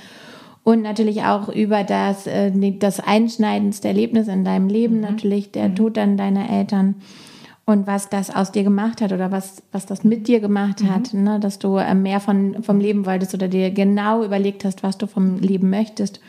Und 0.65 0.83
natürlich 0.83 1.23
auch 1.23 1.49
über 1.49 1.85
das, 1.85 2.27
äh, 2.27 2.53
das 2.79 3.01
einschneidendste 3.01 3.89
Erlebnis 3.89 4.29
in 4.29 4.45
deinem 4.45 4.69
Leben, 4.69 5.01
natürlich 5.01 5.51
der 5.51 5.75
Tod 5.75 5.97
dann 5.97 6.17
deiner 6.17 6.51
Eltern 6.51 6.97
und 7.65 7.87
was 7.87 8.09
das 8.09 8.35
aus 8.35 8.53
dir 8.53 8.65
gemacht 8.65 9.01
hat 9.01 9.13
oder 9.13 9.31
was, 9.31 9.63
was 9.71 9.87
das 9.87 10.05
mit 10.05 10.27
dir 10.27 10.41
gemacht 10.41 10.83
hat, 10.85 11.15
ne? 11.15 11.39
dass 11.41 11.59
du 11.59 11.77
äh, 11.77 11.95
mehr 11.95 12.21
von, 12.21 12.63
vom 12.63 12.81
Leben 12.81 13.07
wolltest 13.07 13.35
oder 13.35 13.49
dir 13.49 13.71
genau 13.71 14.25
überlegt 14.25 14.65
hast, 14.65 14.83
was 14.83 14.99
du 14.99 15.07
vom 15.07 15.39
Leben 15.39 15.71
möchtest. 15.71 16.21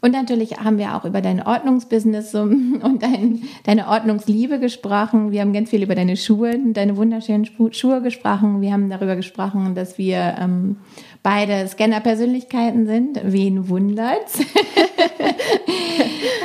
Und 0.00 0.12
natürlich 0.12 0.58
haben 0.58 0.78
wir 0.78 0.94
auch 0.94 1.04
über 1.04 1.20
dein 1.20 1.42
Ordnungsbusiness 1.44 2.34
und 2.34 2.98
dein, 3.02 3.42
deine 3.64 3.88
Ordnungsliebe 3.88 4.58
gesprochen. 4.60 5.32
Wir 5.32 5.40
haben 5.40 5.52
ganz 5.52 5.70
viel 5.70 5.82
über 5.82 5.94
deine 5.94 6.16
Schuhe, 6.16 6.58
deine 6.72 6.96
wunderschönen 6.96 7.44
Schu- 7.46 7.72
Schuhe 7.72 8.00
gesprochen. 8.02 8.60
Wir 8.60 8.72
haben 8.72 8.90
darüber 8.90 9.16
gesprochen, 9.16 9.74
dass 9.74 9.98
wir 9.98 10.36
ähm, 10.38 10.76
beide 11.22 11.66
Scanner-Persönlichkeiten 11.66 12.86
sind. 12.86 13.20
Wen 13.24 13.68
wundert's? 13.68 14.38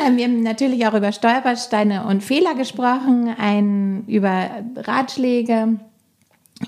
Ähm, 0.06 0.18
Wir 0.18 0.26
haben 0.26 0.42
natürlich 0.42 0.86
auch 0.88 0.94
über 0.94 1.12
Stolpersteine 1.12 2.06
und 2.06 2.24
Fehler 2.24 2.56
gesprochen, 2.56 3.34
ein, 3.38 4.04
über 4.08 4.50
Ratschläge, 4.76 5.80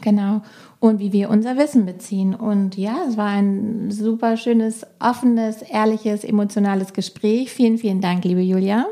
genau, 0.02 0.42
und 0.88 1.00
wie 1.00 1.12
wir 1.14 1.30
unser 1.30 1.58
Wissen 1.58 1.86
beziehen. 1.86 2.34
Und 2.36 2.78
ja, 2.78 2.96
es 3.10 3.18
war 3.18 3.28
ein 3.30 3.92
super 3.92 4.38
schönes, 4.38 4.86
offenes, 5.00 5.62
ehrliches, 5.62 6.24
emotionales 6.24 6.94
Gespräch. 6.94 7.52
Vielen, 7.52 7.78
vielen 7.78 8.02
Dank, 8.02 8.24
liebe 8.26 8.42
Julia. 8.42 8.86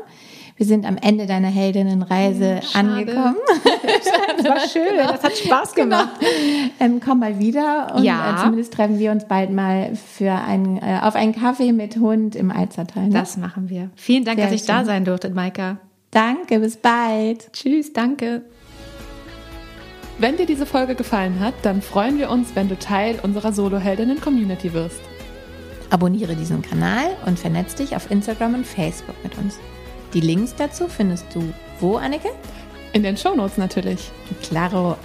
Wir 0.56 0.66
sind 0.66 0.86
am 0.86 0.96
Ende 0.96 1.26
deiner 1.26 1.48
Heldinnenreise 1.48 2.60
Schade. 2.62 2.88
angekommen. 2.88 3.36
Das 4.36 4.44
war 4.48 4.60
schön. 4.68 4.96
Das 4.98 5.22
hat 5.22 5.36
Spaß 5.36 5.74
gemacht. 5.74 6.10
Ähm, 6.80 7.00
komm 7.04 7.20
mal 7.20 7.38
wieder 7.38 7.94
und 7.96 8.02
Ja. 8.04 8.34
äh, 8.34 8.40
zumindest 8.42 8.72
treffen 8.74 8.98
wir 8.98 9.10
uns 9.10 9.24
bald 9.26 9.50
mal 9.50 9.94
für 9.94 10.32
ein, 10.32 10.76
äh, 10.78 10.98
auf 11.02 11.14
einen 11.14 11.34
Kaffee 11.34 11.72
mit 11.72 11.96
Hund 11.96 12.36
im 12.36 12.50
Alzertal. 12.50 13.04
Ne? 13.08 13.14
Das 13.14 13.36
machen 13.36 13.70
wir. 13.70 13.90
Vielen 13.94 14.24
Dank, 14.24 14.36
Sehr 14.38 14.46
dass 14.46 14.54
ich 14.54 14.66
da 14.66 14.78
schön. 14.78 14.86
sein 14.86 15.04
durfte, 15.04 15.30
Maika. 15.30 15.78
Danke, 16.10 16.58
bis 16.60 16.76
bald. 16.76 17.52
Tschüss, 17.52 17.92
danke. 17.92 18.42
Wenn 20.18 20.36
dir 20.36 20.46
diese 20.46 20.64
Folge 20.64 20.94
gefallen 20.94 21.40
hat, 21.40 21.54
dann 21.62 21.82
freuen 21.82 22.18
wir 22.18 22.30
uns, 22.30 22.54
wenn 22.54 22.68
du 22.68 22.78
Teil 22.78 23.18
unserer 23.22 23.52
Solo-Heldinnen-Community 23.52 24.72
wirst. 24.72 25.00
Abonniere 25.90 26.36
diesen 26.36 26.62
Kanal 26.62 27.16
und 27.26 27.38
vernetz 27.38 27.74
dich 27.74 27.96
auf 27.96 28.10
Instagram 28.10 28.54
und 28.54 28.66
Facebook 28.66 29.16
mit 29.24 29.36
uns. 29.38 29.58
Die 30.12 30.20
Links 30.20 30.54
dazu 30.56 30.86
findest 30.86 31.26
du 31.34 31.52
wo, 31.80 31.96
Anneke? 31.96 32.28
In 32.92 33.02
den 33.02 33.16
Shownotes 33.16 33.58
natürlich. 33.58 34.12
Claro. 34.42 34.96